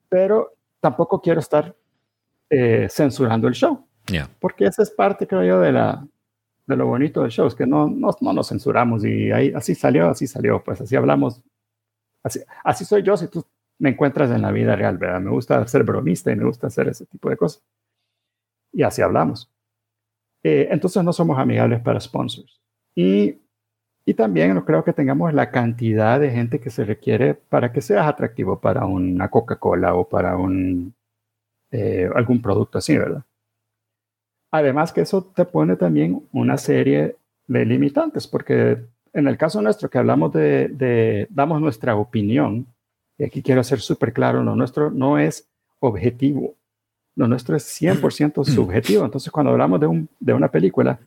[0.08, 1.76] Pero tampoco quiero estar
[2.52, 3.84] eh, censurando el show.
[4.40, 6.08] Porque esa es parte, creo yo, de, la,
[6.68, 9.74] de lo bonito del show, es que no, no, no nos censuramos y ahí, así
[9.74, 11.42] salió, así salió, pues así hablamos.
[12.64, 13.46] Así, soy yo, si tú
[13.80, 15.22] me encuentras en la vida real, ¿verdad?
[15.22, 17.64] Me gusta ser bromista y me gusta hacer ese tipo de cosas.
[18.72, 19.52] Y así hablamos.
[20.44, 22.62] Eh, entonces no somos amigables para sponsors.
[22.96, 23.40] Y,
[24.06, 27.82] y también no creo que tengamos la cantidad de gente que se requiere para que
[27.82, 30.96] seas atractivo para una Coca-Cola o para un,
[31.72, 33.24] eh, algún producto así, ¿verdad?
[34.52, 39.90] Además que eso te pone también una serie de limitantes, porque en el caso nuestro
[39.90, 42.68] que hablamos de, de damos nuestra opinión,
[43.18, 45.48] y aquí quiero ser súper claro, lo nuestro no es
[45.80, 46.56] objetivo,
[47.16, 49.04] lo nuestro es 100% subjetivo.
[49.04, 51.00] Entonces, cuando hablamos de, un, de una película,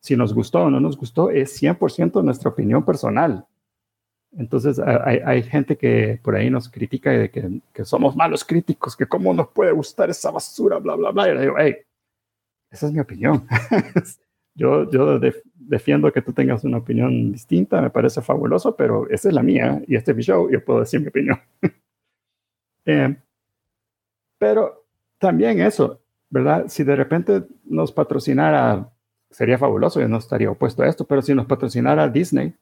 [0.00, 3.46] si nos gustó o no nos gustó, es 100% nuestra opinión personal.
[4.36, 8.96] Entonces, hay, hay, gente que por ahí nos critica de que, que, somos malos críticos,
[8.96, 11.28] que cómo nos puede gustar esa basura, bla, bla, bla.
[11.28, 11.76] Y le digo, hey,
[12.70, 13.46] esa es mi opinión.
[14.58, 15.20] yo, yo
[15.54, 19.80] defiendo que tú tengas una opinión distinta, me parece fabuloso, pero esa es la mía
[19.86, 21.40] y este es mi show, yo puedo decir mi opinión.
[22.90, 23.14] Eh,
[24.38, 24.86] pero
[25.18, 26.68] también eso, ¿verdad?
[26.68, 28.90] Si de repente nos patrocinara,
[29.28, 32.54] sería fabuloso, yo no estaría opuesto a esto, pero si nos patrocinara Disney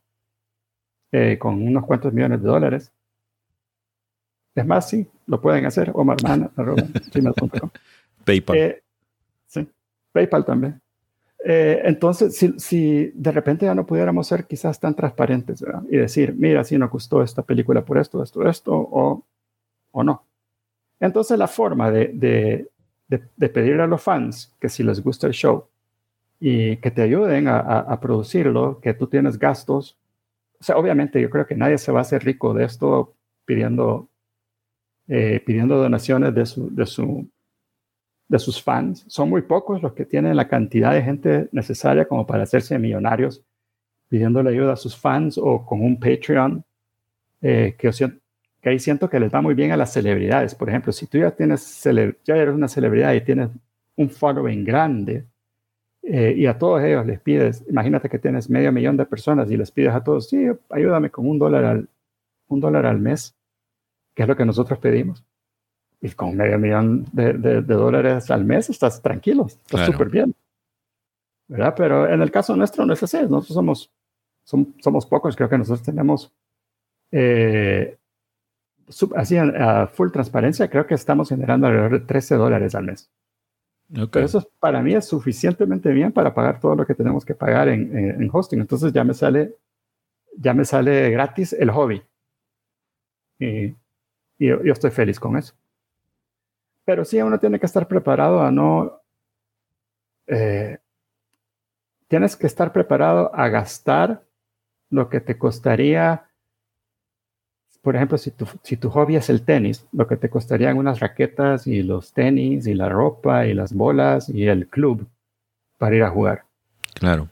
[1.13, 2.93] eh, con unos cuantos millones de dólares,
[4.53, 7.71] es más, sí, lo pueden hacer, omarman.com.
[8.25, 8.57] PayPal.
[8.57, 8.83] Eh,
[9.47, 9.71] sí,
[10.11, 10.83] PayPal también.
[11.49, 16.65] Eh, entonces, si, de repente ya no pudiéramos ser quizás tan transparentes y decir, mira,
[16.65, 19.25] si nos gustó esta película por esto, esto, esto, o,
[19.93, 20.27] o no.
[20.99, 22.69] Entonces, la forma de, de,
[23.09, 25.69] de, a los fans que si les gusta el show
[26.41, 29.97] y que te ayuden a, a, producirlo, que tú tienes gastos,
[30.59, 34.09] o sea, obviamente yo creo que nadie se va a hacer rico de esto pidiendo,
[35.07, 37.31] eh, pidiendo donaciones de su, de su
[38.29, 39.05] de sus fans.
[39.09, 43.43] Son muy pocos los que tienen la cantidad de gente necesaria como para hacerse millonarios
[44.09, 46.65] pidiéndole ayuda a sus fans o con un Patreon,
[47.43, 47.91] eh, que,
[48.61, 50.55] que ahí siento que les va muy bien a las celebridades.
[50.55, 51.83] Por ejemplo, si tú ya, tienes
[52.25, 53.51] ya eres una celebridad y tienes
[53.97, 55.25] un following grande
[56.03, 59.57] eh, y a todos ellos les pides, imagínate que tienes medio millón de personas y
[59.57, 61.85] les pides a todos, sí, ayúdame con un dólar
[62.49, 63.35] un dólar al mes,
[64.15, 65.25] que es lo que nosotros pedimos
[66.07, 70.35] y con medio millón de, de, dólares al mes estás tranquilo, estás súper bien.
[71.49, 71.75] ¿verdad?
[71.77, 73.93] Pero en el caso nuestro no es así, nosotros somos,
[74.81, 76.33] somos, pocos, creo que nosotros tenemos,
[77.11, 77.97] eh,
[79.17, 83.11] así a full transparencia, creo que estamos generando alrededor de 13 dólares al mes.
[84.11, 87.69] Pero eso para mí es suficientemente bien para pagar todo lo que tenemos que pagar
[87.69, 88.59] en, en, hosting.
[88.59, 89.55] Entonces ya me sale,
[90.37, 92.03] ya me sale gratis el hobby.
[93.39, 93.77] Y, y
[94.39, 95.55] yo estoy feliz con eso.
[96.87, 99.03] Pero sí, uno tiene que estar preparado a no...
[100.29, 100.79] Eh,
[102.09, 104.23] tienes que estar preparado a gastar
[104.91, 106.29] lo que te costaría,
[107.83, 111.01] por ejemplo, si tu, si tu hobby es el tenis, lo que te costarían unas
[111.01, 115.09] raquetas y los tenis y la ropa y las bolas y el club
[115.79, 116.45] para ir a jugar.
[116.95, 117.29] Claro,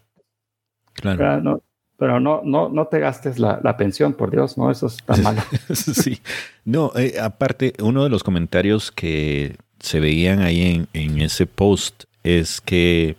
[0.95, 1.63] claro.
[1.97, 5.37] Pero no, no, no te gastes la, la pensión, por Dios, no, eso está mal.
[5.73, 6.21] sí.
[6.65, 12.05] No, eh, aparte, uno de los comentarios que se veían ahí en, en ese post
[12.25, 13.17] es que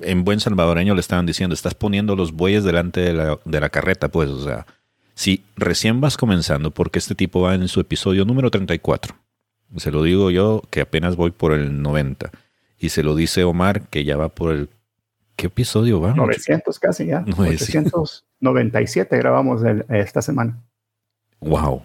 [0.00, 3.68] en buen salvadoreño le estaban diciendo, estás poniendo los bueyes delante de la, de la
[3.68, 4.66] carreta, pues, o sea,
[5.14, 9.14] si recién vas comenzando, porque este tipo va en su episodio número 34,
[9.76, 12.30] se lo digo yo que apenas voy por el 90,
[12.78, 14.68] y se lo dice Omar que ya va por el
[15.38, 16.14] ¿Qué episodio va?
[16.14, 17.20] 900 casi ya.
[17.20, 20.60] 997 grabamos esta semana.
[21.38, 21.84] Wow.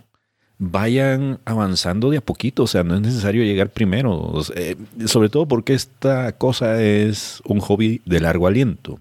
[0.58, 5.48] Vayan avanzando de a poquito, o sea, no es necesario llegar primero, eh, sobre todo
[5.48, 9.00] porque esta cosa es un hobby de largo aliento.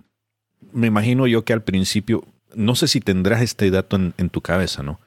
[0.71, 2.23] Me imagino yo que al principio,
[2.55, 5.01] no sé si tendrás este dato en, en tu cabeza, ¿no?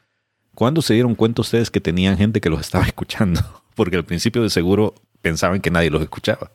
[0.55, 3.41] ¿Cuándo se dieron cuenta ustedes que tenían gente que los estaba escuchando?
[3.75, 6.49] Porque al principio de seguro pensaban que nadie los escuchaba.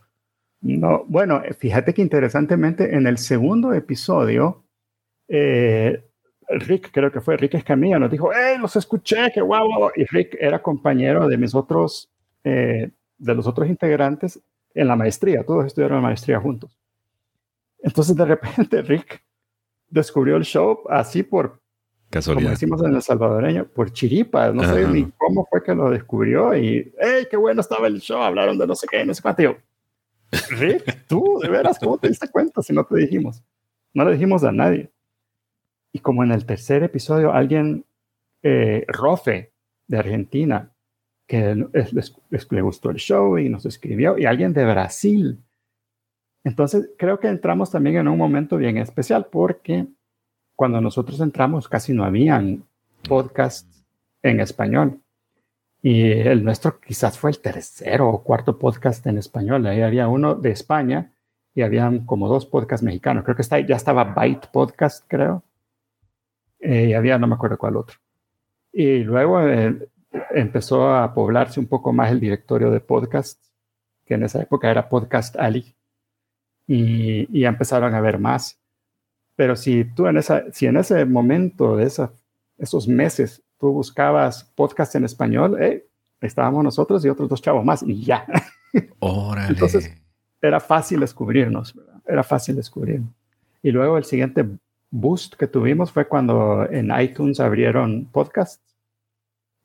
[0.63, 4.65] No, bueno, fíjate que interesantemente en el segundo episodio,
[5.29, 6.05] eh,
[6.49, 10.37] Rick, creo que fue Rick Escamilla, nos dijo, ¡eh, los escuché, qué guau, Y Rick
[10.39, 12.11] era compañero de mis otros,
[12.45, 14.41] eh, de los otros integrantes
[14.75, 16.79] en la maestría, todos estudiaron la maestría juntos.
[17.83, 19.23] Entonces de repente Rick
[19.89, 21.61] descubrió el show así por
[22.11, 22.43] Casualidad.
[22.43, 24.51] Como decimos en el salvadoreño, por chiripa.
[24.51, 26.57] No sé ni cómo fue que lo descubrió.
[26.57, 28.21] Y, ¡hey, qué bueno estaba el show!
[28.21, 29.57] Hablaron de no sé qué, no sé cuánto.
[30.51, 33.43] Rick, tú, de veras, ¿cómo te diste cuenta si no te dijimos?
[33.93, 34.91] No le dijimos a nadie.
[35.93, 37.85] Y como en el tercer episodio, alguien,
[38.43, 39.53] eh, Rofe,
[39.89, 40.71] de Argentina,
[41.27, 41.55] que
[42.51, 45.39] le gustó el show y nos escribió, y alguien de Brasil.
[46.45, 49.87] Entonces, creo que entramos también en un momento bien especial porque
[50.57, 52.65] cuando nosotros entramos casi no habían
[53.09, 53.85] podcasts
[54.23, 55.01] en español.
[55.83, 59.67] Y el nuestro quizás fue el tercero o cuarto podcast en español.
[59.67, 61.13] Ahí había uno de España
[61.55, 63.25] y habían como dos podcasts mexicanos.
[63.25, 65.43] Creo que está, ya estaba Byte Podcast, creo.
[66.59, 67.97] Eh, y había, no me acuerdo cuál otro.
[68.73, 69.89] Y luego eh,
[70.31, 73.51] empezó a poblarse un poco más el directorio de podcasts,
[74.05, 75.75] que en esa época era Podcast Ali.
[76.67, 78.61] Y, y empezaron a haber más.
[79.35, 82.13] Pero si tú en, esa, si en ese momento de esa,
[82.59, 85.87] esos meses tú buscabas podcast en español, eh,
[86.21, 88.27] estábamos nosotros y otros dos chavos más y ya.
[88.99, 89.51] Órale.
[89.51, 89.95] Entonces
[90.41, 93.03] era fácil descubrirnos, era fácil descubrir.
[93.63, 94.47] Y luego el siguiente
[94.91, 98.65] boost que tuvimos fue cuando en iTunes abrieron podcasts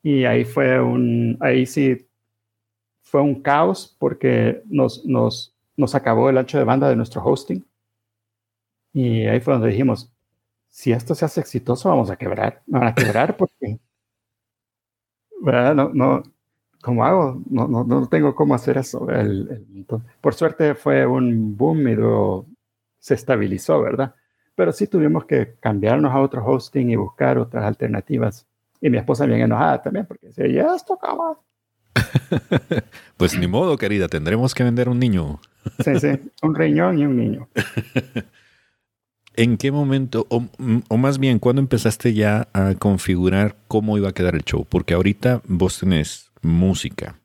[0.04, 2.06] y ahí fue un, ahí sí
[3.02, 7.66] fue un caos porque nos, nos, nos acabó el ancho de banda de nuestro hosting
[8.94, 10.12] y ahí fue donde dijimos,
[10.76, 12.62] si esto se hace exitoso, vamos a quebrar.
[12.66, 13.55] Van a quebrar porque,
[15.42, 15.76] ¿verdad?
[15.76, 16.24] No, no,
[16.82, 17.42] ¿cómo hago?
[17.50, 19.08] No, no, no tengo cómo hacer eso.
[20.22, 22.46] por suerte fue un boom y luego
[23.00, 24.14] se estabilizó, ¿verdad?
[24.56, 28.48] Pero sí tuvimos que cambiarnos a otro hosting y buscar otras alternativas.
[28.82, 31.40] Y mi esposa bien enojada también, porque decía, ya esto acaba.
[33.18, 35.40] pues ni modo, querida, tendremos que vender un niño.
[35.84, 36.10] sí, sí,
[36.42, 37.50] un riñón y un niño.
[39.38, 44.36] ¿En qué momento, o, más bien, cuándo empezaste ya a configurar cómo iba a quedar
[44.36, 44.66] el show?
[44.68, 47.20] Porque ahorita vos tenés música,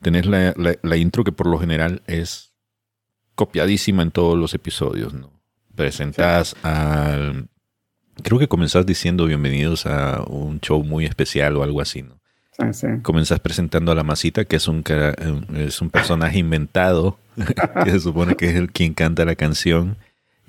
[0.00, 2.54] tenés la, intro que por lo general es
[3.34, 5.30] copiadísima en todos los episodios, ¿no?
[5.74, 7.48] Presentás al...
[8.22, 12.18] Creo que comenzás diciendo bienvenidos a un show muy especial o algo así, ¿no?
[12.72, 12.86] Sí.
[13.02, 14.84] Comenzás presentando a la masita, que es un,
[15.56, 17.18] es un personaje inventado,
[17.84, 19.96] que se supone que es el quien canta la canción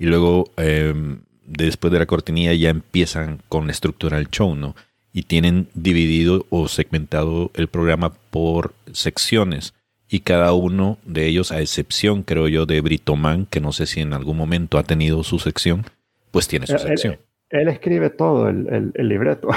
[0.02, 4.74] y luego, em, después de la cortinilla, ya empiezan con la estructura del show, ¿no?
[5.12, 9.74] Y tienen dividido o segmentado el programa por secciones.
[10.08, 14.00] Y cada uno de ellos, a excepción, creo yo, de Britoman, que no sé si
[14.00, 15.84] en algún momento ha tenido su sección,
[16.32, 17.18] pues tiene su sección.
[17.50, 19.50] Él, escribe todo el, el libreto.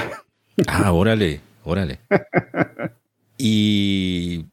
[0.68, 1.98] Ah, órale, órale.
[3.38, 4.46] Y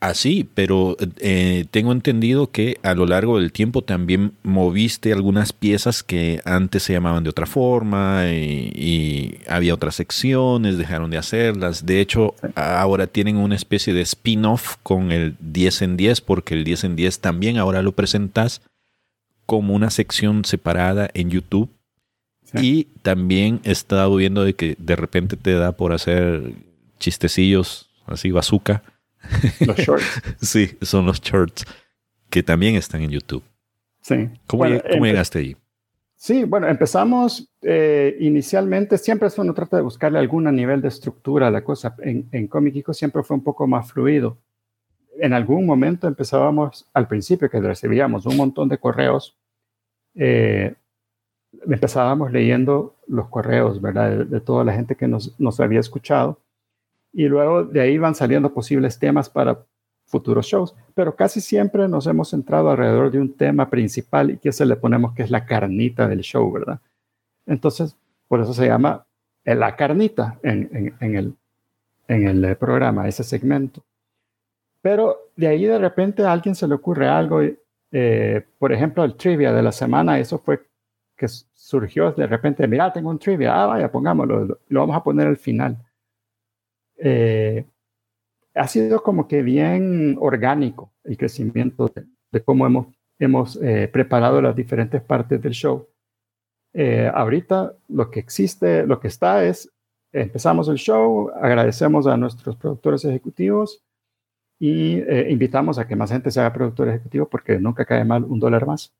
[0.00, 6.02] Así, pero eh, tengo entendido que a lo largo del tiempo también moviste algunas piezas
[6.02, 11.84] que antes se llamaban de otra forma y, había otras secciones, dejaron de hacerlas.
[11.84, 16.64] De hecho, ahora tienen una especie de spin-off con el 10 en 10, porque el
[16.64, 18.62] 10 en 10 también ahora lo presentas
[19.44, 21.68] como una sección separada en YouTube.
[22.54, 26.54] Y también he estado viendo de que de repente te da por hacer
[26.98, 28.82] chistecillos así bazooka
[29.66, 30.22] los shorts.
[30.40, 31.64] sí, son los shorts
[32.28, 33.42] que también están en YouTube.
[34.00, 34.30] Sí.
[34.46, 35.56] ¿Cómo, llegaste ahí?
[36.14, 41.50] Sí, bueno, empezamos eh, inicialmente, siempre uno trata de buscarle algún nivel de estructura a
[41.50, 41.94] la cosa.
[41.98, 44.38] En, en Comic siempre fue un poco más fluido.
[45.18, 49.36] En algún momento empezábamos, al principio que recibíamos un montón de correos,
[50.14, 50.74] eh,
[51.66, 54.10] empezábamos leyendo los correos, ¿verdad?
[54.10, 56.38] De, de, toda la gente que nos, nos había escuchado
[57.12, 59.64] y luego de ahí van saliendo posibles temas para
[60.06, 64.52] futuros shows, pero casi siempre nos hemos centrado alrededor de un tema principal y que
[64.52, 66.80] se le ponemos que es la carnita del show, ¿verdad?
[67.46, 67.96] Entonces,
[68.26, 69.06] por eso se llama
[69.44, 71.34] la carnita en, el,
[72.08, 73.82] en el programa, ese segmento.
[74.82, 77.40] Pero de ahí de repente a alguien se le ocurre algo,
[77.92, 80.66] eh, por ejemplo, el trivia de la semana, eso fue
[81.16, 85.26] que surgió de repente, mira, tengo un trivia, ah, vaya, pongámoslo, lo, vamos a poner
[85.26, 85.76] al final.
[87.02, 87.64] Eh,
[88.54, 91.90] ha sido como que bien orgánico el crecimiento
[92.30, 92.86] de, cómo hemos,
[93.18, 95.88] hemos eh, preparado las diferentes partes del show.
[96.72, 99.70] Eh, ahorita lo que existe, lo que está es,
[100.12, 103.82] empezamos el show, agradecemos a nuestros productores ejecutivos
[104.58, 108.24] y eh, invitamos a que más gente se haga productor ejecutivo porque nunca cae mal
[108.24, 108.92] un dólar más.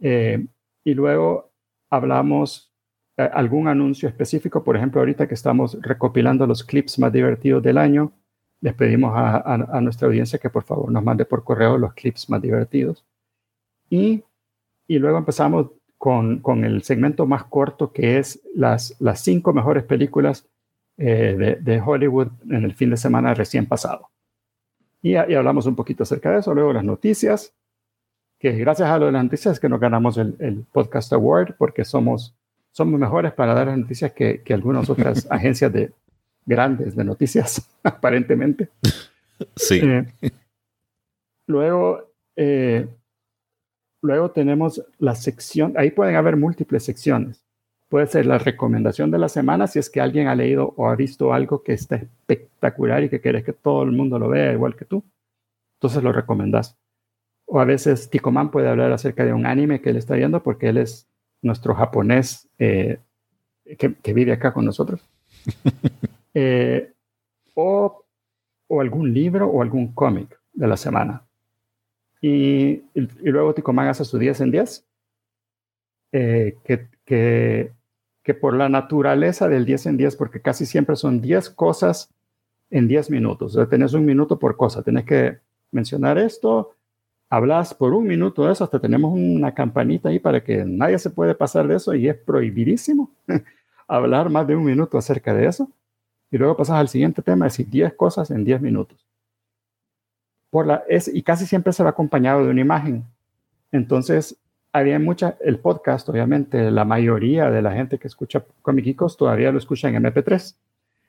[0.00, 1.50] y luego
[1.90, 2.72] hablamos
[3.16, 8.12] algún anuncio específico, por ejemplo, ahorita que estamos recopilando los clips más divertidos del año,
[8.60, 12.40] les pedimos a, nuestra audiencia que por favor nos mande por correo los clips más
[12.42, 13.04] divertidos.
[13.90, 14.24] Y,
[14.86, 19.84] y luego empezamos con, con, el segmento más corto que es las, las cinco mejores
[19.84, 20.46] películas
[20.98, 24.10] eh, de, de, Hollywood en el fin de semana recién pasado.
[25.02, 26.54] Y, y, hablamos un poquito acerca de eso.
[26.54, 27.54] Luego las noticias,
[28.38, 31.54] que gracias a lo de las noticias es que nos ganamos el, el Podcast Award
[31.56, 32.34] porque somos,
[32.76, 35.92] somos mejores para dar las noticias que, que algunas otras agencias de,
[36.44, 38.68] grandes de noticias, aparentemente.
[39.56, 39.80] Sí.
[39.82, 40.06] Eh,
[41.46, 42.86] luego, eh,
[44.02, 47.42] luego tenemos la sección, ahí pueden haber múltiples secciones.
[47.88, 50.96] Puede ser la recomendación de la semana si es que alguien ha leído o ha
[50.96, 54.76] visto algo que está espectacular y que quieres que todo el mundo lo vea igual
[54.76, 55.02] que tú.
[55.78, 56.76] Entonces lo recomendas.
[57.46, 60.68] O a veces Tikoman puede hablar acerca de un anime que él está viendo porque
[60.68, 61.08] él es
[61.46, 62.98] nuestro japonés eh,
[63.78, 65.00] que, que vive acá con nosotros.
[66.38, 66.92] Eh,
[67.54, 68.04] o,
[68.68, 71.26] o, algún libro o algún cómic de la semana.
[72.20, 74.86] Y, y, luego Ticomán hace su 10 en 10,
[76.12, 77.72] eh, que, que,
[78.22, 82.12] que, por la naturaleza del 10 en 10, porque casi siempre son 10 cosas
[82.68, 83.56] en 10 minutos.
[83.56, 85.38] O sea, tenés un minuto por cosa, tenés que
[85.70, 86.75] mencionar esto,
[87.28, 91.10] hablas por un minuto de eso, hasta tenemos una campanita ahí para que nadie se
[91.10, 93.10] puede pasar de eso y es prohibidísimo
[93.88, 95.70] hablar más de un minuto acerca de eso
[96.30, 99.06] y luego pasas al siguiente tema, es decir, 10 cosas en 10 minutos.
[100.50, 103.04] Por la, es, y casi siempre se va acompañado de una imagen.
[103.72, 104.36] Entonces,
[104.72, 109.58] había mucha, el podcast, obviamente, la mayoría de la gente que escucha Comicicos todavía lo
[109.58, 110.56] escucha en MP3.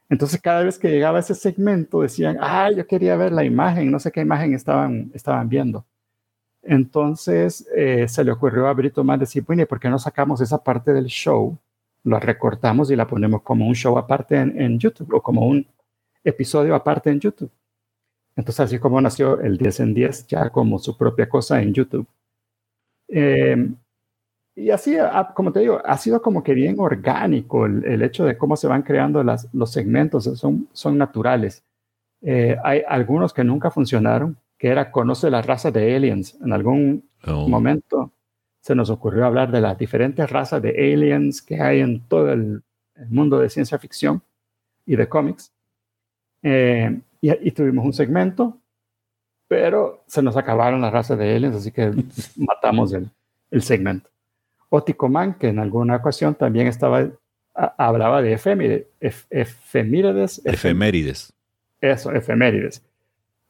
[0.10, 4.00] Entonces, cada vez que llegaba ese segmento, decían, ah, yo quería ver la imagen, no
[4.00, 5.86] sé qué imagen estaban, estaban viendo.
[6.68, 10.64] Entonces, eh, se le ocurrió a Brito más decir, bueno, ¿por qué no sacamos esa
[10.64, 11.58] parte del show
[12.08, 15.68] la recortamos y la ponemos como un show aparte en, YouTube o como un
[16.24, 17.52] episodio aparte en YouTube.
[18.36, 22.08] Entonces así como nació el 10 en 10 ya como su propia cosa en YouTube.
[23.10, 23.76] Em,
[24.56, 24.96] y así,
[25.36, 28.82] como te digo, ha sido como que bien orgánico el, hecho de cómo se van
[28.84, 31.64] creando los segmentos, son, son naturales.
[32.22, 37.08] Eh, hay algunos que nunca funcionaron, que era conoce la raza de aliens en algún
[37.26, 37.48] oh.
[37.48, 38.12] momento
[38.68, 42.62] se nos ocurrió hablar de las diferentes razas de aliens que hay en todo el,
[43.10, 44.22] mundo de ciencia ficción
[44.86, 45.54] y de cómics.
[46.42, 48.58] Eh, y, tuvimos un segmento,
[49.48, 51.94] pero se nos acabaron las razas de aliens, así que
[52.36, 53.10] matamos el,
[53.52, 54.10] el segmento.
[54.68, 57.08] Oticoman, que en alguna ocasión también estaba,
[57.54, 58.88] hablaba de efemérides.
[59.30, 60.42] efemérides.
[60.44, 61.34] Efemérides.
[61.80, 62.84] Eso, efemérides.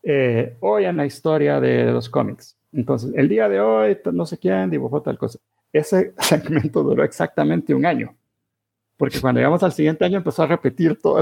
[0.09, 2.55] Eh, hoy en la historia de los cómics.
[2.71, 5.37] Entonces, el día de hoy, no sé quién dibujó tal cosa.
[5.73, 8.15] Ese segmento duró exactamente un año,
[8.95, 11.19] porque cuando llegamos al siguiente año empezó a repetir todo,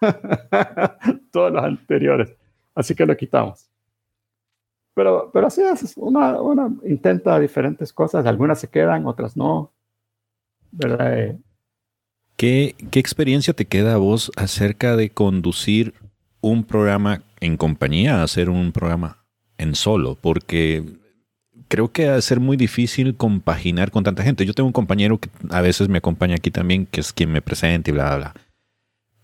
[1.32, 2.32] todos los anteriores.
[2.72, 3.68] Así que lo quitamos.
[4.94, 9.72] Pero, pero así es, uno, uno intenta diferentes cosas, algunas se quedan, otras no.
[10.70, 11.34] ¿Verdad?
[12.36, 15.94] ¿Qué, ¿Qué experiencia te queda a vos acerca de conducir
[16.40, 19.24] un programa en compañía, hacer un programa
[19.58, 20.84] en solo, porque
[21.68, 24.44] creo que va a ser muy difícil compaginar con tanta gente.
[24.44, 27.42] Yo tengo un compañero que a veces me acompaña aquí también, que es quien me
[27.42, 28.34] presenta y bla, bla, bla.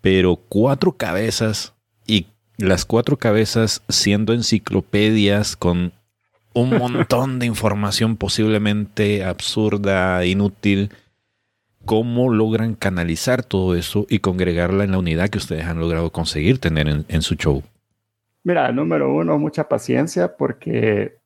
[0.00, 1.74] Pero cuatro cabezas
[2.06, 2.26] y
[2.58, 5.92] las cuatro cabezas siendo enciclopedias con
[6.54, 10.90] un montón de información posiblemente absurda, inútil.
[11.86, 16.58] ¿Cómo logran canalizar todo eso y congregarla en la unidad que ustedes han logrado conseguir
[16.58, 17.62] tener en su show?
[18.46, 21.18] Mira, número uno, mucha paciencia porque,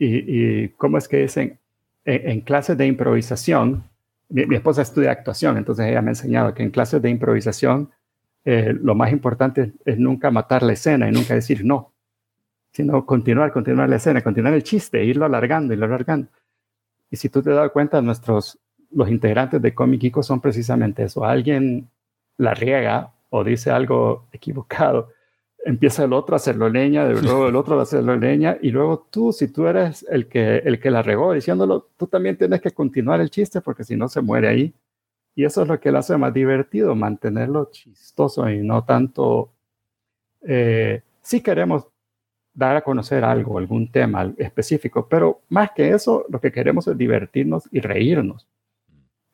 [0.00, 1.60] y, y ¿cómo es que dicen?
[2.04, 3.84] En, clases de improvisación,
[4.28, 7.92] mi, esposa estudia actuación, entonces ella me ha enseñado que en clases de improvisación
[8.44, 11.92] eh, lo más importante es, nunca matar la escena y nunca decir no,
[12.72, 16.26] sino continuar, continuar la escena, continuar el chiste, irlo alargando, irlo alargando.
[17.12, 18.58] Y si tú te das cuenta, nuestros,
[18.90, 21.24] los integrantes de Comic son precisamente eso.
[21.24, 21.88] Alguien
[22.38, 25.10] la riega o dice algo equivocado
[25.66, 29.32] empieza el otro a hacerlo leña, luego el otro a hacerlo leña, y luego tú,
[29.32, 33.20] si tú eres el que, el que la regó diciéndolo, tú también tienes que continuar
[33.20, 34.74] el chiste porque si no se muere ahí.
[35.34, 39.50] Y eso es lo que lo hace más divertido, mantenerlo chistoso y no tanto...
[40.42, 41.88] Eh, si queremos
[42.54, 46.96] dar a conocer algo, algún tema específico, pero más que eso, lo que queremos es
[46.96, 48.46] divertirnos y reírnos.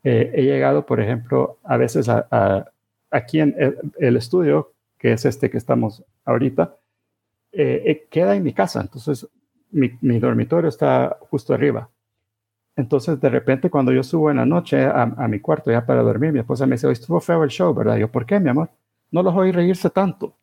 [0.05, 2.73] Eh, he llegado, por ejemplo, a veces a,
[3.11, 3.55] aquí en
[3.99, 6.77] el, estudio, que es este que estamos ahorita,
[7.53, 9.29] eh, eh, queda en mi casa, entonces
[9.71, 11.89] mi, mi, dormitorio está justo arriba.
[12.75, 16.03] Entonces, de repente, cuando yo subo en la noche a, a, mi cuarto ya para
[16.03, 17.99] dormir, mi esposa me dice, hoy estuvo feo el show, ¿verdad?
[17.99, 18.71] yo, ¿por qué, mi amor?
[19.11, 20.35] No los oí reírse tanto.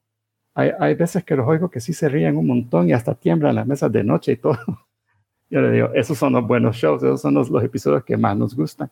[0.54, 3.56] Hay, hay, veces que los oigo que sí se ríen un montón y hasta tiemblan
[3.56, 4.60] las mesas de noche y todo.
[5.50, 8.38] Yo le digo, esos son los buenos shows, esos son los, los episodios que más
[8.38, 8.92] nos gustan.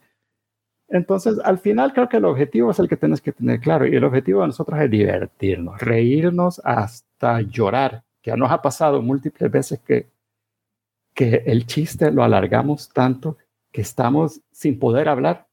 [0.89, 3.95] Entonces, al final creo que el objetivo es el que tienes que tener claro y
[3.95, 9.79] el objetivo de nosotros es divertirnos, reírnos hasta llorar, que nos ha pasado múltiples veces
[9.79, 10.07] que,
[11.13, 13.37] que el chiste lo alargamos tanto
[13.71, 15.47] que estamos sin poder hablar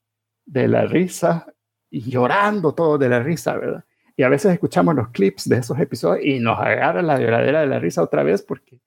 [0.47, 1.47] de la risa
[1.91, 3.85] y llorando todo de la risa, ¿verdad?
[4.17, 7.67] Y a veces escuchamos los clips de esos episodios y nos agarra la lloradera de
[7.67, 8.79] la risa otra vez porque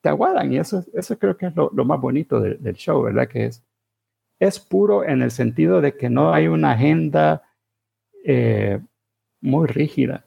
[0.00, 3.28] te aguadan y eso, eso creo que es lo, más bonito del show, ¿verdad?
[3.28, 3.65] Que es
[4.38, 7.42] es puro en el sentido de que no hay una agenda
[8.24, 8.80] eh,
[9.40, 10.26] muy rígida.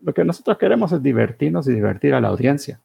[0.00, 2.80] Lo que nosotros queremos es divertirnos y divertir a la audiencia.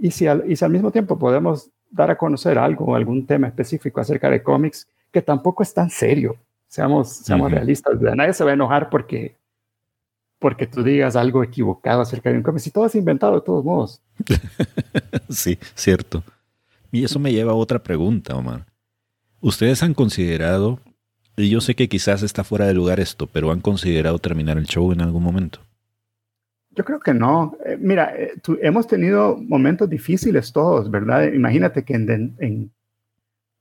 [0.00, 3.48] Y si al, y si al mismo tiempo podemos dar a conocer algo, algún tema
[3.48, 6.36] específico acerca de cómics, que tampoco es tan serio,
[6.68, 9.36] seamos, seamos realistas, nadie se va a enojar porque,
[10.38, 13.64] porque tú digas algo equivocado acerca de un cómic, si todo es inventado de todos
[13.64, 14.02] modos.
[15.28, 16.22] sí, cierto.
[16.92, 18.66] Y eso me lleva a otra pregunta, Omar.
[19.40, 20.80] ¿Ustedes han considerado,
[21.36, 24.66] y yo sé que quizás está fuera de lugar esto, pero han considerado terminar el
[24.66, 25.60] show en algún momento?
[26.70, 27.56] Yo creo que no.
[27.64, 28.32] Eh, mira, eh,
[28.62, 31.32] hemos tenido momentos difíciles todos, ¿verdad?
[31.32, 31.98] Imagínate que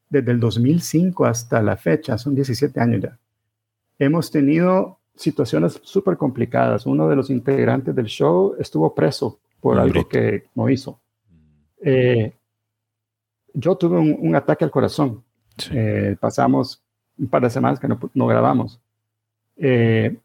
[0.10, 3.18] desde el 2005 hasta la fecha, son 17 años ya,
[4.00, 6.86] hemos tenido situaciones súper complicadas.
[6.86, 11.00] Uno de los integrantes del show estuvo preso por algo que no hizo.
[11.82, 12.34] Eh,
[13.54, 15.24] yo tuve un, ataque al corazón
[15.72, 16.82] eh, pasamos
[17.18, 18.80] un par de semanas que no, grabamos.
[19.58, 20.16] Eh,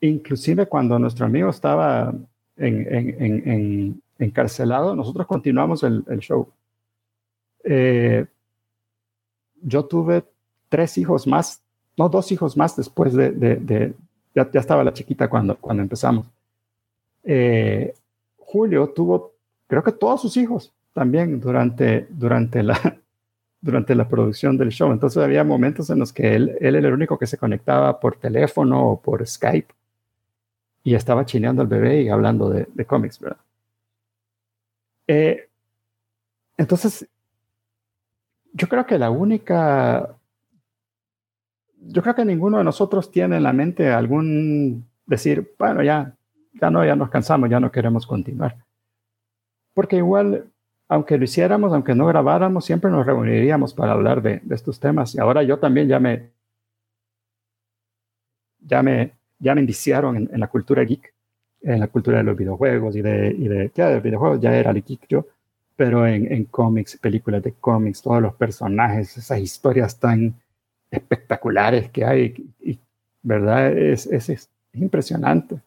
[0.00, 2.12] inclusive cuando nuestro amigo estaba
[2.56, 6.48] en, encarcelado, nosotros continuamos el, show.
[7.64, 8.26] Eh,
[9.62, 10.24] yo tuve
[10.68, 11.62] tres hijos más,
[11.96, 13.94] no dos hijos más después de,
[14.34, 16.26] ya, estaba la chiquita cuando, cuando empezamos.
[18.38, 19.34] Julio tuvo,
[19.68, 23.00] creo que todos sus hijos también durante, durante la,
[23.60, 24.90] durante la producción del show.
[24.92, 28.16] Entonces había momentos en los que él, él era el único que se conectaba por
[28.16, 29.74] teléfono o por Skype
[30.82, 33.38] y estaba chineando al bebé y hablando de, cómics, ¿verdad?
[35.06, 35.48] Eh,
[36.56, 37.06] entonces,
[38.52, 40.16] yo creo que la única,
[41.80, 46.14] yo creo que ninguno de nosotros tiene en la mente algún decir, bueno, ya,
[46.54, 48.56] ya no, ya nos cansamos, ya no queremos continuar.
[49.74, 50.49] Porque igual
[50.90, 55.14] aunque lo hiciéramos, aunque no grabáramos, siempre nos reuniríamos para hablar de, estos temas.
[55.14, 56.30] Y ahora yo también ya me,
[58.58, 61.14] ya me, ya me indiciaron en, la cultura geek,
[61.62, 64.72] en la cultura de los videojuegos y de, y de, ya de videojuegos, ya era
[64.72, 65.26] el geek yo,
[65.76, 70.34] pero en, en cómics, películas de cómics, todos los personajes, esas historias tan
[70.90, 72.76] espectaculares que hay, y,
[73.22, 73.78] ¿verdad?
[73.78, 75.60] Es, es, es, impresionante.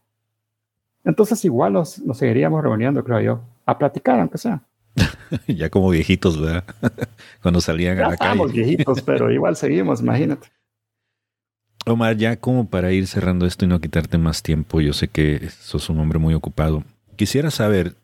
[1.05, 4.61] Entonces igual nos, nos seguiríamos reuniendo, creo yo, a platicar, aunque sea.
[5.47, 6.63] ya como viejitos, ¿verdad?
[7.41, 8.31] Cuando salían a la calle.
[8.31, 10.47] Estamos viejitos, pero igual seguimos, imagínate.
[11.85, 15.49] Omar, ya como para ir cerrando esto y no quitarte más tiempo, yo sé que
[15.49, 16.83] sos un hombre muy ocupado.
[17.17, 17.95] Quisiera saber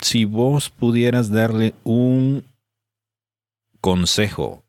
[0.00, 2.44] si vos pudieras darle un
[3.80, 4.64] consejo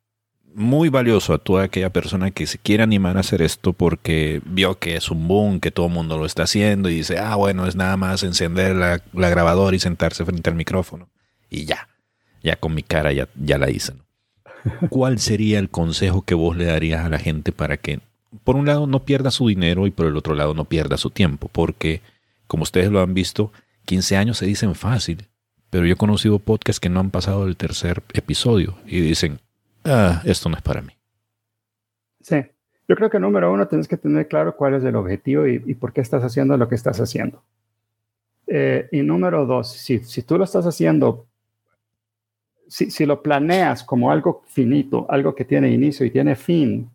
[0.53, 4.77] muy valioso a toda aquella persona que se quiera animar a hacer esto porque vio
[4.79, 7.65] que es un boom, que todo el mundo lo está haciendo y dice, ah, bueno,
[7.65, 11.07] es nada más encender la, la grabadora y sentarse frente al micrófono
[11.51, 11.89] y ya,
[12.41, 13.93] ya con mi cara ya, ya la hice.
[14.89, 17.99] ¿Cuál sería el consejo que vos le darías a la gente para que,
[18.43, 21.09] por un lado, no pierda su dinero y por el otro lado, no pierda su
[21.09, 21.49] tiempo?
[21.51, 22.01] Porque,
[22.47, 23.51] como ustedes lo han visto,
[23.85, 25.27] 15 años se dicen fácil,
[25.69, 29.39] pero yo he conocido podcasts que no han pasado el tercer episodio y dicen,
[29.83, 30.93] ah, esto no es para mí.
[32.21, 32.37] Sí,
[32.87, 35.73] yo creo que número uno tienes que tener claro cuál es el objetivo y, y
[35.73, 37.43] por qué estás haciendo lo que estás haciendo.
[38.53, 41.25] Eh, y número dos, si, si tú lo estás haciendo
[42.71, 46.89] si, lo planeas como algo finito, algo que tiene inicio y tiene fin,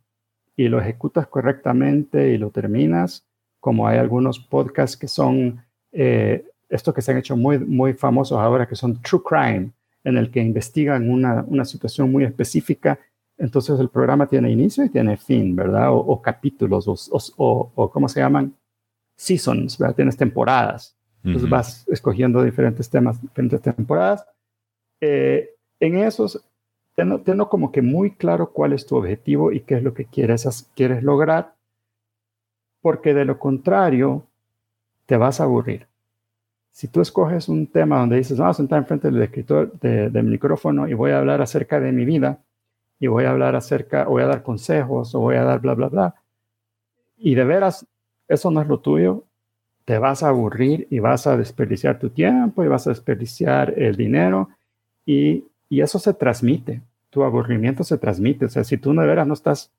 [0.57, 3.27] y lo ejecutas correctamente y lo terminas,
[3.61, 5.63] como hay algunos podcasts que son,
[5.93, 9.71] eh, esto que se han hecho muy, muy famosos ahora, que son True Crime,
[10.03, 12.99] en el que investigan una, una situación muy específica.
[13.37, 15.89] Entonces el programa tiene inicio y tiene fin, ¿verdad?
[15.91, 18.57] O, capítulos, o, o, ¿cómo se llaman?
[19.15, 19.97] Seasons, ¿verdad?
[19.97, 20.97] Tienes temporadas.
[21.23, 24.25] Entonces vas escogiendo diferentes temas, diferentes temporadas.
[25.01, 26.43] Eh, en esos,
[26.95, 30.71] tengo, como que muy claro cuál es tu objetivo y qué es lo que quieres,
[30.75, 31.55] quieres lograr,
[32.81, 34.27] porque de lo contrario,
[35.07, 35.87] te vas a aburrir.
[36.73, 40.89] Si tú escoges un tema donde dices, vamos a sentar enfrente del escritor del micrófono
[40.89, 42.39] y voy a hablar acerca de mi vida,
[42.99, 45.89] y voy a hablar acerca, voy a dar consejos, o voy a dar bla, bla,
[45.89, 46.15] bla,
[47.19, 47.87] y de veras,
[48.29, 49.25] eso no es lo tuyo,
[49.85, 53.97] te vas a aburrir y vas a desperdiciar tu tiempo y vas a desperdiciar el
[53.97, 54.49] dinero
[55.05, 59.27] y, y eso se transmite, tu aburrimiento se transmite, o sea, si tú de veras
[59.27, 59.71] no estás,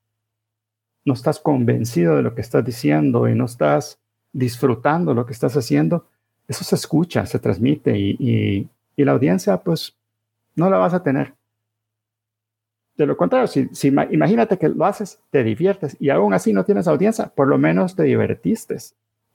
[1.04, 3.98] no estás convencido de lo que estás diciendo y no estás
[4.32, 6.06] disfrutando lo que estás haciendo,
[6.46, 9.94] eso se escucha, se transmite y, y, la audiencia pues
[10.56, 11.34] no la vas a tener.
[12.96, 16.64] De lo contrario, si, si, imagínate que lo haces, te diviertes y aún así no
[16.64, 18.76] tienes audiencia, por lo menos te divertiste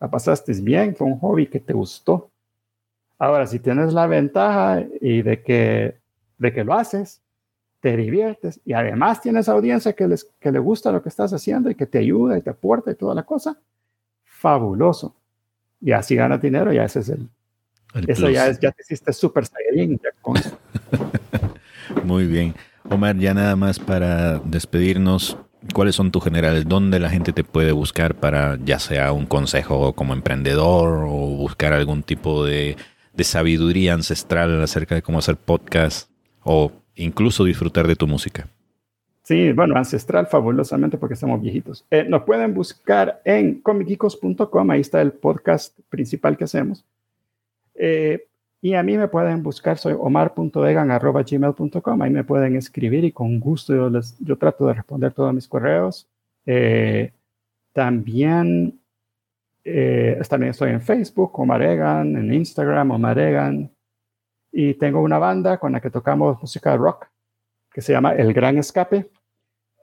[0.04, 2.30] la pasaste bien, fue un hobby que te gustó.
[3.18, 5.96] Ahora, si tienes la ventaja y de que,
[6.38, 7.22] de que lo haces,
[7.80, 11.70] te diviertes y además tienes audiencia que, les, que le gusta lo que estás haciendo
[11.70, 13.58] y que te ayuda y te aporta y toda la cosa,
[14.24, 15.16] fabuloso.
[15.82, 17.30] Y así ganas dinero, ya ese es el...
[18.08, 20.58] eso ya, es, ya te hiciste súper saiyajin con eso.
[22.06, 22.54] Muy bien.
[22.90, 25.38] Omar, ya nada más para despedirnos,
[25.72, 26.68] ¿Cuáles son tus generales?
[26.68, 31.72] ¿Dónde la gente te puede buscar para ya sea un consejo como emprendedor o buscar
[31.72, 32.76] algún tipo de,
[33.20, 36.10] sabiduría ancestral acerca de cómo hacer podcast
[36.44, 38.48] o incluso disfrutar de tu música?
[39.24, 41.86] Sí, bueno, ancestral fabulosamente porque estamos viejitos.
[41.90, 46.84] Eh, nos pueden buscar en comicicos.com, ahí está el podcast principal que hacemos.
[47.76, 48.28] Eh,
[48.64, 53.76] y a mí me pueden buscar, soy omar.vegan.gmail.com, ahí me pueden escribir y con gusto
[53.76, 56.08] yo, les, yo trato de responder todos mis correos.
[56.46, 57.12] Eh,
[57.74, 58.80] también,
[59.66, 63.70] eh, también estoy en Facebook, Omar Egan, en Instagram, Omar Egan.
[64.56, 67.08] Y tengo una banda con la que tocamos música rock
[67.74, 69.10] que se llama El Gran Escape.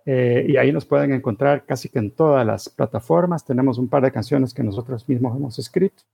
[0.06, 3.44] Eh, y ahí nos pueden encontrar casi que en todas las plataformas.
[3.44, 6.04] Tenemos un par de canciones que nosotros mismos hemos escrito.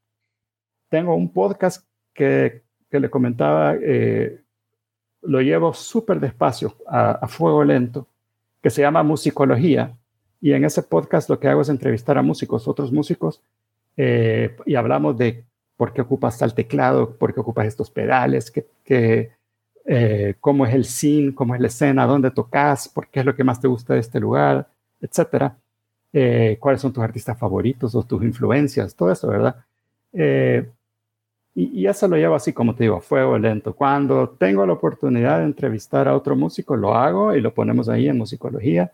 [0.89, 4.41] Tengo un podcast que, le comentaba, eh,
[5.21, 8.07] lo llevo súper despacio, a, fuego lento,
[8.63, 9.95] que se llama Musicología.
[10.41, 13.43] Y en ese podcast lo que hago es entrevistar a músicos, otros músicos,
[13.99, 15.45] eh, y hablamos de
[15.77, 19.31] por qué ocupas tal teclado, por qué ocupas estos pedales, que,
[19.85, 23.35] eh, cómo es el scene, cómo es la escena, dónde tocas, por qué es lo
[23.35, 24.69] que más te gusta de este lugar,
[25.01, 25.57] etcétera.
[26.61, 29.57] cuáles son tus artistas favoritos o tus influencias, todo eso, ¿verdad?
[31.59, 33.75] Y, eso lo llevo así, como te digo, fuego lento.
[33.75, 38.09] Cuando tengo la oportunidad de entrevistar a otro músico, lo hago y lo ponemos ahí
[38.09, 38.93] en musicología.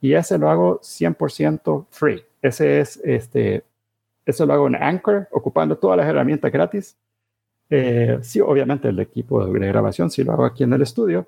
[0.00, 2.24] Y ese lo hago 100% free.
[2.40, 3.64] Ese es, este,
[4.24, 6.96] eso lo hago en Anchor, ocupando todas las herramientas gratis.
[7.70, 11.26] Eh, sí, obviamente el equipo de grabación sí lo hago aquí en el estudio,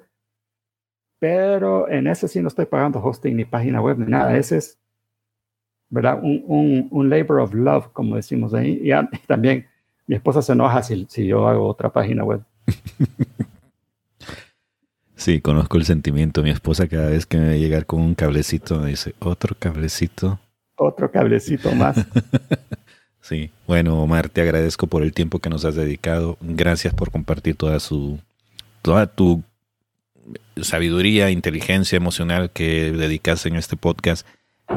[1.18, 4.36] pero en ese sí no estoy pagando hosting ni página web ni nada.
[4.36, 4.78] Ese es,
[5.88, 6.20] ¿verdad?
[6.22, 8.80] Un, un, un labor of love, como decimos ahí.
[8.82, 9.66] Y también
[10.07, 12.42] mi esposa se enoja si, si yo hago otra página web.
[15.16, 16.42] Sí, conozco el sentimiento.
[16.42, 20.38] Mi esposa cada vez que me ve llegar con un cablecito me dice, otro cablecito.
[20.76, 21.97] Otro cablecito más.
[23.24, 26.36] sí, bueno, Omar, te agradezco por el tiempo que nos has dedicado.
[26.40, 28.20] Gracias por compartir toda su,
[28.82, 29.42] toda tu
[30.60, 34.26] sabiduría, inteligencia emocional que dedicas en este podcast.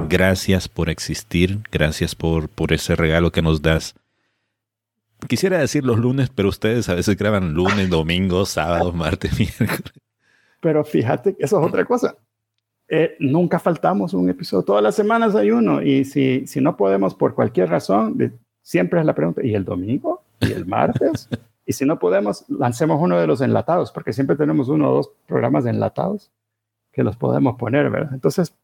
[0.10, 3.96] Gracias por existir, gracias por, por ese regalo que nos das
[5.26, 9.94] Quisiera decir los lunes, pero ustedes a veces graban lunes, domingos, sábados, martes, miércoles.
[10.62, 12.16] Pero fíjate que eso es otra cosa.
[12.90, 14.64] Eh, nunca faltamos un episodio.
[14.64, 15.82] Todas las semanas hay uno.
[15.82, 20.24] Y si, si no podemos por cualquier razón, siempre es la pregunta, ¿y el domingo?
[20.40, 21.30] ¿Y el martes?
[21.66, 25.12] y si no podemos, lancemos uno de los enlatados, porque siempre tenemos uno o dos
[25.28, 26.32] programas enlatados
[26.92, 28.14] que los podemos poner, ¿verdad?
[28.14, 28.56] Entonces,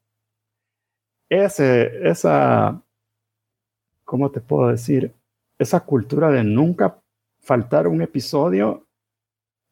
[1.29, 2.81] ese, esa,
[4.05, 5.13] ¿cómo te puedo decir?
[5.63, 6.99] esa cultura de nunca
[7.41, 8.85] faltar un episodio,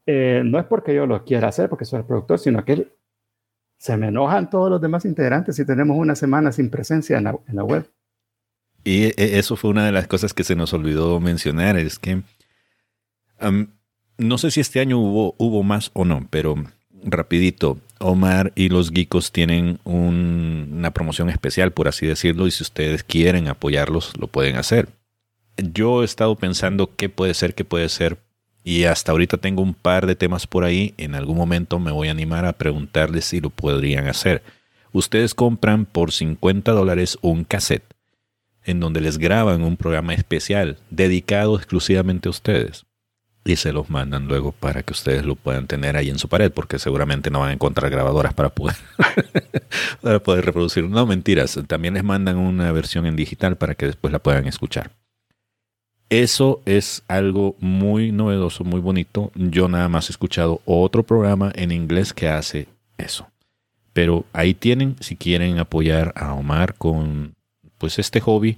[0.05, 2.87] eh, no es porque yo lo quiera hacer, porque soy el productor, sino que
[3.81, 7.63] se me enojan todos los demás integrantes si tenemos una semana sin presencia en la,
[7.63, 7.89] web.
[8.83, 12.21] Y e, eso fue una de las cosas que se nos olvidó mencionar, es que
[14.19, 16.55] no sé si este año hubo, hubo más o no, pero
[17.03, 23.03] rapidito, Omar y los Geekos tienen una promoción especial, por así decirlo, y si ustedes
[23.03, 24.89] quieren apoyarlos, lo pueden hacer
[25.57, 28.17] yo he estado pensando qué puede ser, qué puede ser.
[28.63, 30.93] Y hasta ahorita tengo un par de temas por ahí.
[30.97, 34.43] En algún momento me voy a animar a preguntarles si lo podrían hacer.
[34.91, 37.91] Ustedes compran por 50 dólares un cassette
[38.63, 42.85] en donde les graban un programa especial dedicado exclusivamente a ustedes
[43.43, 46.51] y se los mandan luego para que ustedes lo puedan tener ahí en su pared,
[46.51, 48.75] porque seguramente no van a encontrar grabadoras para poder,
[50.01, 50.87] para poder reproducir.
[50.87, 54.91] No, mentiras, también les mandan una versión en digital para que después la puedan escuchar.
[56.11, 59.31] Eso es algo muy novedoso, muy bonito.
[59.33, 63.29] Yo nada más he escuchado otro programa en inglés que hace eso.
[63.93, 67.35] Pero ahí tienen, si quieren apoyar a Omar con
[67.77, 68.57] pues este hobby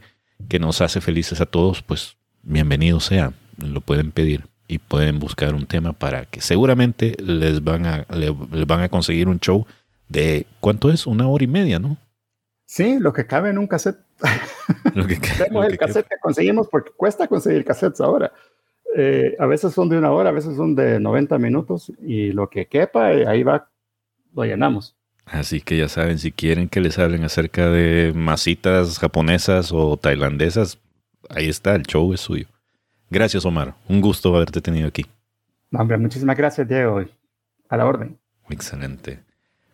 [0.50, 5.54] que nos hace felices a todos, pues bienvenido sea, lo pueden pedir y pueden buscar
[5.54, 9.68] un tema para que seguramente les van a, les van a conseguir un show
[10.10, 11.06] de, ¿cuánto es?
[11.06, 11.98] Una hora y media, ¿no?
[12.66, 14.00] Sí, lo que cabe en un cassette.
[14.94, 18.32] Lo que Tenemos el cassette que conseguimos porque cuesta conseguir cassettes ahora.
[18.96, 22.50] Eh, a veces son de una hora, a veces son de 90 minutos y lo
[22.50, 23.70] que quepa, eh, ahí va,
[24.34, 24.96] lo llenamos.
[25.26, 30.80] Así que ya saben, si quieren que les hablen acerca de masitas japonesas o tailandesas,
[31.30, 32.46] ahí está, el show es suyo.
[33.10, 33.76] Gracias, Omar.
[33.88, 35.06] Un gusto haberte tenido aquí.
[35.72, 37.04] hombre, muchísimas gracias, Diego.
[37.70, 38.20] A la orden.
[38.50, 39.20] Excelente.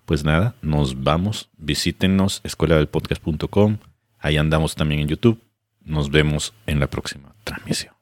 [0.05, 1.49] Pues nada, nos vamos.
[1.57, 3.77] Visítenos, escueladelpodcast.com.
[4.19, 5.41] Ahí andamos también en YouTube.
[5.81, 7.93] Nos vemos en la próxima transmisión.